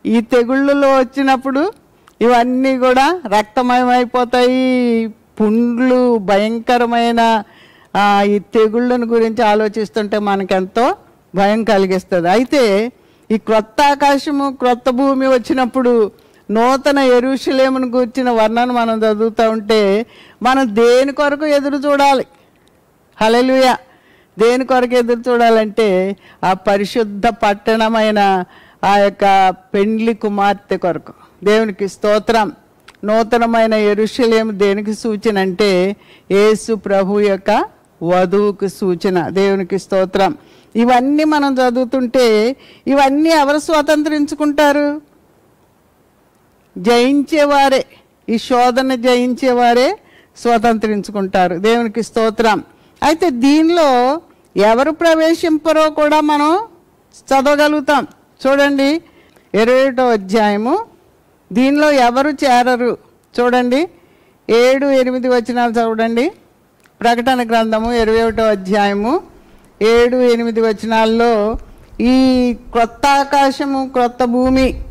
[0.05, 1.63] ఈ తెగుళ్ళలో వచ్చినప్పుడు
[2.25, 4.63] ఇవన్నీ కూడా రక్తమయమైపోతాయి.
[5.39, 7.21] పుండ్లు భయంకరమైన
[8.31, 10.85] ఈ తెగుళ్ళను గురించి ఆలోచిస్తుంటే మనకెంతో
[11.35, 12.29] భయం కలిగిస్తుంది.
[12.29, 12.63] అయితే
[13.31, 16.11] ఈ క్రొత్త ఆకాశము క్రొత్త భూమి వచ్చినప్పుడు
[16.51, 20.05] నూతన ఎరుషులేమును కూర్చిన వర్ణన మనం చదువుతూ ఉంటే
[20.43, 22.25] మనం దేని కొరకు ఎదురు చూడాలి?
[23.21, 23.77] హల్లెలూయా.
[24.39, 28.43] దేని కొరకు ఎదురు చూడాలంటే ఆ పరిశుద్ధ పట్టణమైన
[28.83, 31.13] ఆ యొక్క పెండ్లి కుమార్తె కొరకు.
[31.43, 32.51] దేవునికి స్తోత్రం.
[33.03, 35.95] నూతనమైన ఎరుషలేము దేనికి సూచన అంటే
[36.31, 37.65] యేసు ప్రభు యొక్క
[38.03, 39.29] వధువుకు సూచన.
[39.29, 40.37] దేవునికి స్తోత్రం.
[40.75, 42.55] ఇవన్నీ మనం చదువుతుంటే
[42.87, 45.01] ఇవన్నీ ఎవరు స్వతంత్రించుకుంటారు?
[46.77, 47.85] జయించేవారే.
[48.29, 49.97] ఈ శోధన జయించేవారే
[50.37, 51.55] స్వతంత్రించుకుంటారు.
[51.55, 52.63] దేవునికి స్తోత్రం.
[53.03, 54.21] అయితే దీనిలో
[54.57, 56.59] ఎవరు ప్రవేశింపరో కూడా మనం
[57.19, 58.07] చదవగలుగుతాం.
[58.47, 59.01] చూడండి
[59.53, 60.85] ఇరవై ఒకటో అధ్యాయము.
[61.53, 62.97] దీనిలో ఎవరు చేరరు?
[63.39, 63.89] చూడండి
[64.49, 66.31] ఏడు ఎనిమిది వచనాలు చదవండి.
[67.01, 69.21] ప్రకటన గ్రంథము ఇరవై ఒకటో అధ్యాయము.
[69.81, 71.57] ఏడు ఎనిమిది వచనాల్లో
[72.01, 74.81] ఈ క్రొత్త ఆకాశము క్రొత్త భూమి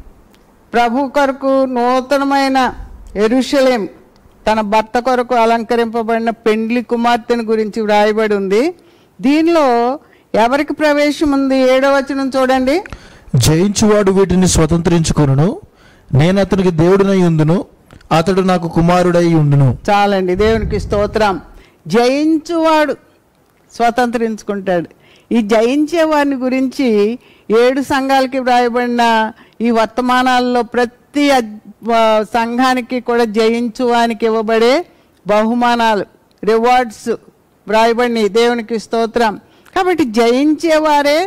[0.72, 2.74] ప్రభు కొరకు నూతనమైన
[3.16, 3.88] ఎరుషలేం
[4.52, 8.74] తన భర్త కొరకు అలంకరింపబడిన పెండ్లి కుమార్తెను గురించి వ్రాయబడి ఉంది.
[9.20, 9.98] దీనిలో
[10.34, 11.56] ఎవరికి ప్రవేశం ఉంది?
[11.56, 12.84] ఏడవ వచనం చూడండి.
[13.36, 15.60] జయించువాడు వీటిని స్వతంత్రించుకొనును.
[16.14, 17.64] నేను అతనికి దేవుడినై ఉందును.
[18.16, 19.78] అతడు నాకు కుమారుడై ఉండును.
[19.90, 21.40] చాలండి దేవునికి స్తోత్రం.
[21.86, 22.96] జయించువాడు
[23.76, 24.88] స్వతంత్రించుకుంటాడు.
[25.32, 27.18] ఈ జయించే వారిని గురించి
[27.50, 31.24] ఏడు సంఘాలకి వ్రాయబడిన ఈ వర్తమానాల్లో ప్రతి
[32.36, 34.74] సంఘానికి కూడా జయించు వానికి ఇవ్వబడే
[35.26, 36.06] బహుమానాలు
[36.44, 37.08] రివార్డ్స్
[37.66, 39.34] వ్రాయబడిన దేవునికి స్తోత్రం.
[39.76, 41.18] కాబట్టి జయించేవారే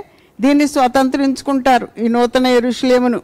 [0.42, 3.22] దీన్ని స్వతంత్రించుకుంటారు ఈ నూతన ఎరుషులేమును.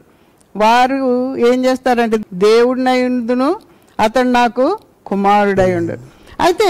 [0.56, 1.00] వారు
[1.38, 3.50] ఏం చేస్తారంటే దేవుడినయుందును
[4.00, 4.66] అతడు నాకు
[5.06, 6.04] కుమారుడై ఉండడు
[6.44, 6.70] అయితే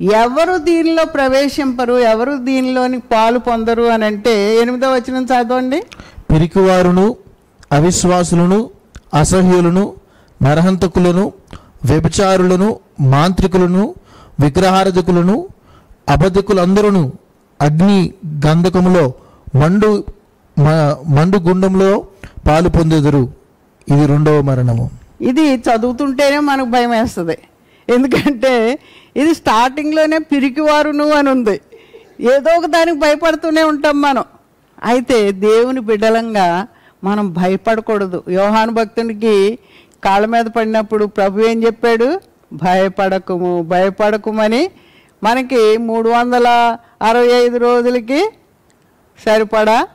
[0.00, 5.82] ఎవరు దీనిలో ప్రవేశింపరు ఎవరు దీనిలోని పాలు పొందరు అని అంటే ఎనిమిదో వచనం చదవండి.
[6.30, 7.16] పిరికివారును
[7.72, 8.70] అవిశ్వాసులను
[9.14, 9.84] అసహ్యులను
[10.42, 11.32] నరహంతకులను
[11.84, 12.68] వ్యభిచారులను
[13.00, 13.94] మాంత్రికులను
[14.40, 15.48] విగ్రహారధికులను
[16.08, 17.12] అబద్ధికులందరూ
[17.60, 18.14] అగ్ని
[18.46, 19.04] గంధకములో
[19.60, 20.04] మండు
[21.08, 22.04] మండు గుండంలో
[22.48, 23.22] పాలు పొందెదరు.
[23.88, 24.90] ఇది రెండవ మరణము.
[25.20, 27.38] ఇది చదువుతుంటేనే మనకు భయం వేస్తుంది
[27.88, 28.78] ఎందుకంటే
[29.16, 31.60] ఇది స్టార్టింగ్లోనే పిరికివారును అని ఉంది
[32.20, 34.24] ఏదో ఒక దానికి భయపడుతూనే ఉంటాం మనం.
[34.84, 36.66] అయితే దేవుని బిడ్డలంగా
[37.04, 38.24] మనం భయపడకూడదు.
[38.28, 39.58] యోహాను భక్తునికి
[40.04, 42.20] కాళ్ళ మీద పడినప్పుడు ప్రభు ఏం చెప్పాడు?
[42.52, 44.70] భయపడకుము భయపడకుమని
[45.22, 48.20] మనకి మూడు వందల అరవై ఐదు రోజులకి
[49.24, 49.88] సరిపడా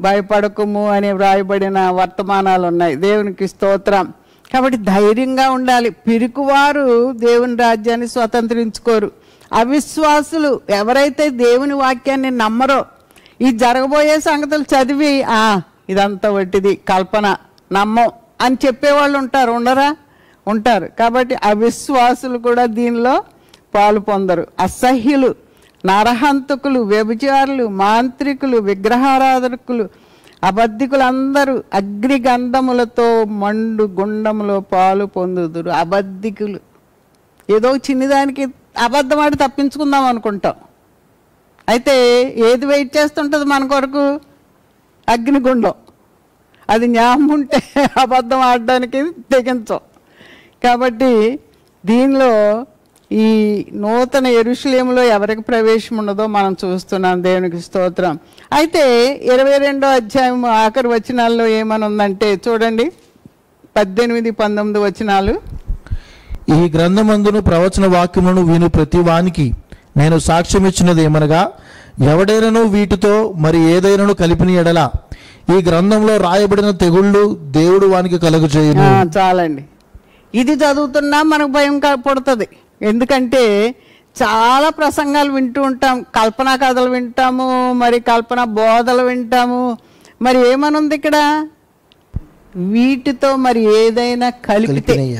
[0.00, 4.14] భయపడకుము అని వ్రాయబడిన వర్తమానాలు ఉన్నాయి దేవునికి స్తోత్రం.
[4.52, 5.90] కాబట్టి ధైర్యంగా ఉండాలి.
[5.90, 9.10] పిరుకువారు దేవుని రాజ్యాన్ని స్వతంత్రించుకోరు.
[9.52, 12.84] అవిశ్వాసులు ఎవరైతే దేవుని వాక్యాన్ని నమ్మరో
[13.40, 17.36] ఈ జరగబోయే సంగతులు చదివి ఆ ఇదంతా వట్టిది కల్పన
[17.72, 19.96] నమ్మం అని చెప్పేవాళ్ళు ఉంటారు ఉండరా?
[20.48, 20.88] ఉంటారు.
[20.98, 23.24] కాబట్టి అవిశ్వాసులు కూడా దీనిలో
[23.74, 24.46] పాలు పొందరు.
[24.60, 25.34] అసహ్యులు
[25.86, 29.88] నరహంతకులు వ్యభిచారులు మాంత్రికులు విగ్రహారాధకులు
[30.44, 35.70] అబద్ధికులందరూ అగ్నిగంధములతో మండు గుండములో పాలు పొందుదురు.
[35.70, 36.60] అబద్ధికులు.
[37.50, 38.46] ఏదో చిన్నదానికి
[38.78, 40.54] అబద్ధం ఆడి తప్పించుకుందాం అనుకుంటాం.
[41.68, 44.20] అయితే ఏది వెయిట్ చేస్తుంటుంది మన కొరకు?
[45.08, 45.72] అగ్నిగుండం.
[46.70, 47.62] అది జ్ఞాపం ఉంటే
[48.00, 49.80] అబద్ధం ఆడడానికి తెగించం.
[50.64, 51.40] కాబట్టి
[51.86, 52.66] దీనిలో
[53.12, 53.28] ఈ
[53.82, 58.18] నూతన ఎరుషులేములో ఎవరికి ప్రవేశం ఉన్నదో మనం చూస్తున్నాం దేవునికి స్తోత్రం.
[58.52, 58.82] అయితే
[59.34, 62.86] ఇరవై రెండో అధ్యాయం ఆఖరి వచనాల్లో ఏమని ఉందంటే చూడండి
[63.76, 65.34] పద్దెనిమిది పంతొమ్మిది వచనాలు.
[66.56, 69.46] ఈ గ్రంథమందును ప్రవచన వాక్యములను విను ప్రతి వానికి.
[69.96, 71.42] నేను సాక్ష్యం ఇచ్చినది ఏమనగా
[72.12, 74.80] ఎవడైనను వీటితో మరి ఏదైనాను కలిపిన ఎడల
[75.54, 77.22] ఈ గ్రంథంలో రాయబడిన తెగుళ్ళు
[77.58, 78.86] దేవుడు వానికి కలుగు చేయును
[79.18, 79.62] చాలండి.
[80.40, 82.48] ఇది చదువుతున్నా మనకు భయం పుడుతుంది.
[82.82, 83.74] ఎందుకంటే
[84.22, 86.02] చాలా ప్రసంగాలు వింటూ ఉంటాం.
[86.02, 89.78] కల్పనా కథలు వింటాము మరి కల్పన బోధలు వింటాము.
[90.22, 91.46] మరి ఏమనుంది ఇక్కడ?
[92.56, 95.16] వీటితో మరి ఏదైనా కలిపితే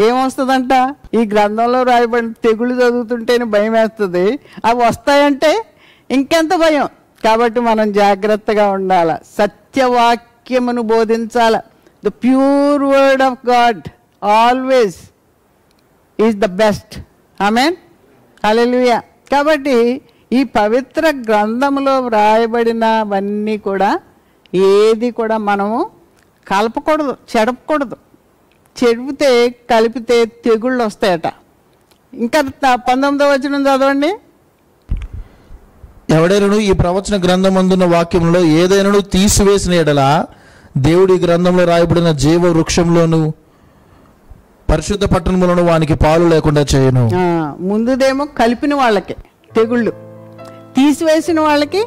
[0.00, 0.94] ఏమొస్తుందంట?
[1.14, 5.64] ఈ గ్రంథంలో రాయబడిన తెగులు చదువుతుంటేనే భయం వేస్తుంది అవి వస్తాయంటే
[6.10, 6.88] ఇంకెంత భయం?
[7.24, 9.18] కాబట్టి మనం జాగ్రత్తగా ఉండాల.
[9.38, 11.60] సత్యవాక్యమును బోధించాల.
[12.04, 13.82] The pure word of God
[14.24, 14.96] always.
[16.20, 16.94] Is the best
[17.40, 17.74] amen
[18.44, 18.98] hallelujah
[19.32, 20.00] కాబట్టి
[20.32, 24.00] ఈ పవిత్ర గ్రంథంలో వ్రాయబడినవన్నీ కూడా
[24.54, 25.78] ఏది కూడా మనము
[26.48, 27.96] కలపకూడదు చెడపకూడదు.
[28.76, 29.30] చెడిపితే
[29.70, 31.26] కలిపితే తెగుళ్ళు వస్తాయట.
[32.14, 32.40] ఇంకా
[32.74, 34.10] పంతొమ్మిదో వచ్చిన చదవండి.
[36.16, 40.24] ఎవడైనను ఈ ప్రవచన గ్రంథమందున్న వాక్యంలో ఏదైనాను తీసివేసిన ఎడల
[40.76, 43.20] దేవుడి గ్రంథంలో రాయబడిన జీవ వృక్షంలోను
[44.70, 47.04] పరిశుద్ధ పట్టణములను వానికి పాలు లేకుండా చేయను.
[47.60, 49.14] ముందుదేమో కలిపిన వాళ్ళకి
[49.56, 49.92] తెగుళ్ళు.
[50.76, 51.82] తీసివేసిన వాళ్ళకి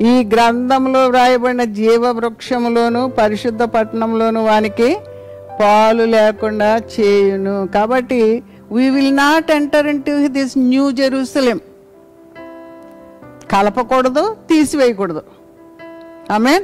[0.00, 4.88] ఈ గ్రంథంలో వ్రాయబడిన జీవ వృక్షములోను పరిశుద్ధ పట్టణంలోను వానికి
[5.60, 7.68] పాలు లేకుండా చేయును.
[7.74, 8.20] కాబట్టి
[8.72, 11.60] we will not enter into this new Jerusalem
[13.50, 15.22] కలపకూడదు తీసివేయకూడదు.
[16.32, 16.54] ఆమె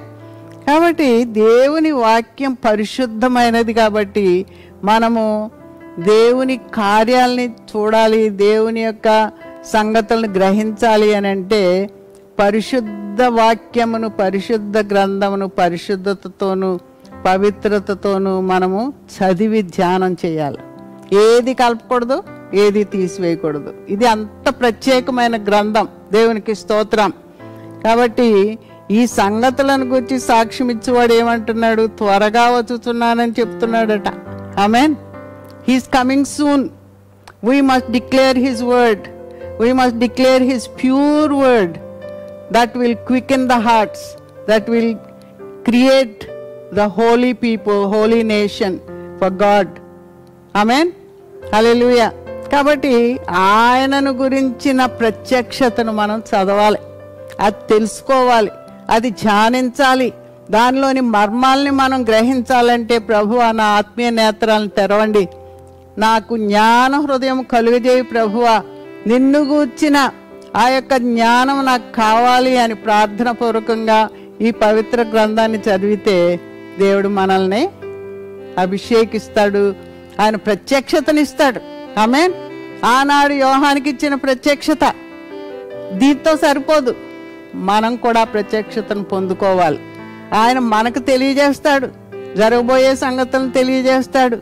[0.66, 4.46] కాబట్టి దేవుని వాక్యం పరిశుద్ధమైనది కాబట్టి
[4.84, 5.50] మనము
[5.98, 9.30] దేవుని కార్యాలని చూడాలి దేవుని యొక్క
[9.64, 11.90] సంగతులను గ్రహించాలి అని అంటే
[12.38, 16.80] పరిశుద్ధ వాక్యమును పరిశుద్ధ గ్రంథమును పరిశుద్ధతతోను
[17.26, 20.58] పవిత్రతతోనూ మనము చదివి ధ్యానం చేయాలి.
[21.16, 22.22] ఏది కలపకూడదు
[22.54, 23.74] ఏది తీసివేయకూడదు.
[23.88, 25.88] ఇది అంత ప్రత్యేకమైన గ్రంథం.
[26.12, 27.12] దేవునికి స్తోత్రం.
[27.84, 28.58] కాబట్టి
[28.92, 31.86] ఈ సంగతులను గురించి సాక్ష్యం ఇచ్చేవాడు ఏమంటున్నాడు?
[31.86, 34.08] త్వరగా వచ్చుతున్నానని చెప్తున్నాడట.
[34.60, 34.94] Amen
[35.68, 36.68] he's coming soon
[37.44, 39.08] we must declare his word
[39.60, 41.78] we must declare his pure word
[42.52, 44.02] that will quicken the hearts,
[44.50, 44.96] that will
[45.68, 46.20] create
[46.76, 48.72] the holy people, holy nation
[49.20, 49.68] for God.
[50.62, 50.86] Amen?
[51.54, 52.08] Hallelujah.
[52.52, 56.78] కాబట్టి ఆయనను గురించిన ప్రత్యక్షతను మనం చదవాలి.
[57.40, 58.50] అది తెలుసుకోవాలి.
[58.92, 60.12] అది ధ్యానించాలి.
[60.50, 65.28] దానిలోని మర్మాల్ని మనం గ్రహించాలంటే ప్రభు నా ఆత్మీయ నేత్రాలను తెరవండి.
[65.98, 68.62] నాకు జ్ఞాన హృదయం కలుగజేయి ప్రభువా.
[69.06, 70.10] నిన్ను గూర్చిన
[70.56, 74.08] ఆ యొక్క జ్ఞానం నాకు కావాలి అని ప్రార్థన పూర్వకంగా
[74.40, 76.40] ఈ పవిత్ర గ్రంథాన్ని చదివితే
[76.78, 77.68] దేవుడు మనల్ని
[78.58, 79.74] అభిషేకిస్తాడు.
[80.20, 81.60] ఆయన ప్రత్యక్షతనిస్తాడు.
[82.00, 82.30] ఆమె
[82.84, 84.94] ఆనాడు యోహానికి ఇచ్చిన ప్రత్యక్షత.
[85.92, 86.94] దీంతో సరిపోదు.
[87.54, 89.78] మనం కూడా ప్రత్యక్షతను పొందుకోవాలి.
[90.34, 91.88] ఆయన మనకు తెలియజేస్తాడు.
[92.36, 94.38] జరగబోయే సంగతులను తెలియజేస్తాడు.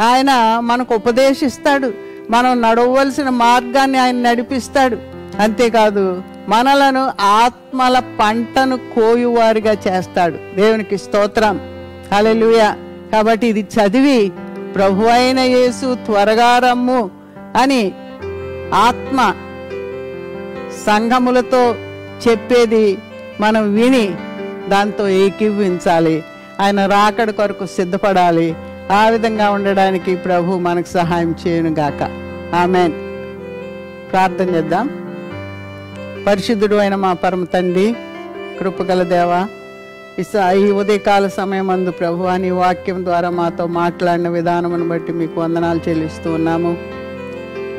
[0.00, 1.92] ఆయన మనకు ఉపదేశిస్తాడు.
[2.30, 4.98] మనం నడవలసిన మార్గాన్ని ఆయన నడిపిస్తాడు.
[5.40, 10.38] అంతేకాదు మనలను ఆత్మల పంటను కోయువారిగా చేస్తాడు.
[10.56, 11.60] దేవునికి స్తోత్రం.
[12.12, 12.76] హల్లెలూయా.
[13.12, 14.32] కాబట్టి ఇది చదివి
[14.74, 17.10] ప్రభు అయిన యేసు త్వరగా రమ్ము
[17.60, 17.92] అని
[18.74, 19.34] ఆత్మ
[20.86, 21.74] సంఘములతో
[22.28, 22.98] చెప్పేది
[23.40, 24.14] మనం విని
[24.68, 26.22] దాంతో ఏకీవించాలి
[26.60, 28.54] ఆయన రాకడ కొరకు సిద్ధపడాలి.
[28.92, 32.02] ఆ విధంగా ఉండడానికి ప్రభు మనకు సహాయం చేయను గాక
[32.54, 32.92] ఆమెన్.
[34.12, 34.90] ప్రార్థన చేద్దాం.
[36.26, 37.94] పరిశుద్ధుడు అయిన మా పరమ తండ్రి
[38.60, 39.46] కృపగల దేవ
[40.18, 45.80] ఇస ఈ ఉదయకాల సమయం అందు ప్రభు అని వాక్యం ద్వారా మాతో మాట్లాడిన విధానమును బట్టి మీకు వందనాలు
[45.88, 46.76] చెల్లిస్తూ ఉన్నాము.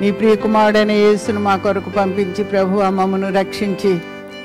[0.01, 3.99] నీ ప్రియకుమారుడైన యేసును మా కొరకు పంపించి ప్రభు అమ్మమ్మను రక్షించి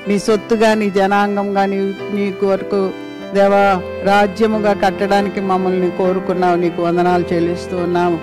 [0.07, 1.79] నీ సొత్తుగా నీ జనాంగంగా నీ
[2.13, 2.89] నీ కొరకు
[3.33, 6.55] దేవా రాజ్యముగా కట్టడానికి మమ్మల్ని కోరుకున్నావు.
[6.55, 8.19] నీకు వందనాలు చెల్లిస్తూ ఉన్నాము.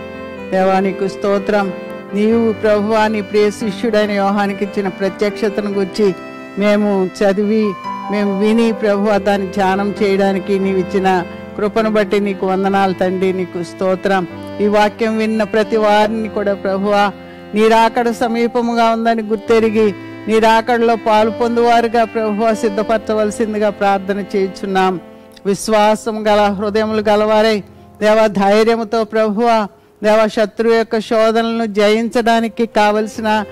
[0.53, 1.73] దేవా నీకు స్తోత్రం.
[2.15, 6.15] నీవు ప్రభువా నీ ప్రియ శిష్యుడైన యోహానికి ఇచ్చిన ప్రత్యక్షతను గురించి
[6.59, 7.65] మేము చదివి
[8.13, 11.25] మేము విని ప్రభు దాన్ని ధ్యానం చేయడానికి నీవు ఇచ్చిన
[11.57, 14.27] కృపను బట్టి నీకు వందనాలు తండ్రి నీకు స్తోత్రం.
[14.61, 17.13] ఈ వాక్యం విన్న ప్రతి వారిని కూడా ప్రభువా
[17.55, 19.95] నీ రాకడ సమీపముగా ఉందని గుర్తెరిగి
[20.29, 25.01] నీ రాకడలో పాలు పొందువారుగా ప్రభు సిద్ధపరచవలసిందిగా ప్రార్థన చేయుచున్నాం.
[25.47, 27.63] విశ్వాసం గల హృదయములు గలవారై
[28.03, 29.67] దేవ ధైర్యముతో ప్రభువ
[30.05, 33.45] దేవ శత్రువు యొక్క శోధనలను జయించడానికి కావలసిన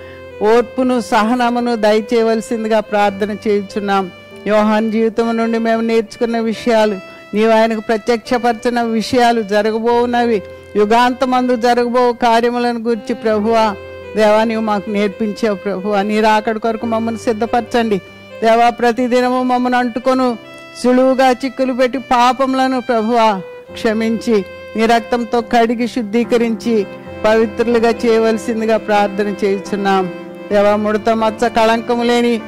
[0.42, 4.10] ఓర్పును సహనమును దయచేయవలసిందిగా ప్రార్థన చేయుచున్నాం.
[4.46, 6.96] యోహాన్ జీవితం నుండి మేము నేర్చుకున్న విషయాలు
[7.34, 10.42] నీవు ఆయనకు ప్రత్యక్షపరిచిన విషయాలు జరగబోవునవి.
[10.76, 13.74] యుగాంతమందు జరగబో కార్యములను గురించి ప్రభువా
[14.16, 16.02] దేవా నీవు మాకు నేర్పించావు ప్రభువా.
[16.02, 18.00] నీ రాకడ కొరకు మమ్మల్ని సిద్ధపరచండి.
[18.42, 20.38] దేవా ప్రతిదినము మమ్మల్ని అంటుకొను.
[20.82, 23.40] సులువుగా చిక్కులు పెట్టి పాపములను ప్రభువా
[23.72, 24.44] క్షమించి
[24.76, 26.86] నీ రక్తంతో కడిగి శుద్ధీకరించి
[27.24, 30.10] పవిత్రులుగా చేయవలసిందిగా ప్రార్థన చేస్తున్నాం
[30.52, 32.40] దేవా ముడత మచ్చ కళంకము లేని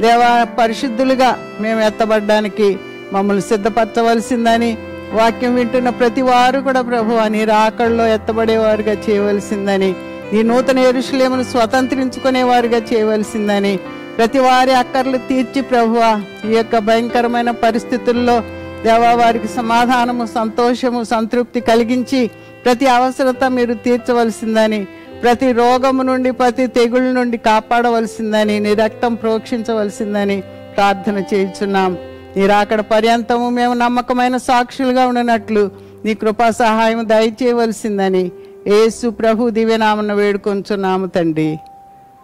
[0.00, 2.78] దేవా పరిశుద్ధులుగా మేము ఎత్తబడ్డానికి
[3.12, 4.78] మమ్మల్ని సిద్ధపరచవలసిందని
[5.12, 9.94] వాక్యం వింటున్న ప్రతి వారు కూడా ప్రభు అని రాకడలో ఎత్తబడేవారుగా చేయవలసిందని
[10.34, 13.78] ఈ నూతన ఎరుషులేమును స్వతంత్రించుకునేవారుగా చేయవలసిందని
[14.16, 16.10] ప్రతి వారి అక్కర్లు తీర్చి ప్రభువా
[16.50, 18.36] ఈ యొక్క భయంకరమైన పరిస్థితుల్లో
[18.82, 22.30] దేవా వారికి సమాధానము సంతోషము సంతృప్తి కలిగించి
[22.64, 24.86] ప్రతి అవసరత మీరు తీర్చవలసిందని
[25.22, 30.40] ప్రతి రోగము నుండి ప్రతి తెగుళ్ళ నుండి కాపాడవలసిందని నీ రక్తం ప్రోక్షించవలసిందని
[30.76, 31.92] ప్రార్థన చేయుచున్నాం.
[32.36, 35.70] నీరాకడ పర్యంతము మేము నమ్మకమైన సాక్షులుగా ఉండనట్లు
[36.04, 38.24] నీ కృపా సహాయం దయచేయవలసిందని
[38.66, 41.58] ఏసు ప్రభు దివ్యనామను వేడుకొంచున్నాము తండ్రి.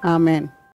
[0.04, 0.48] ఆమెన్.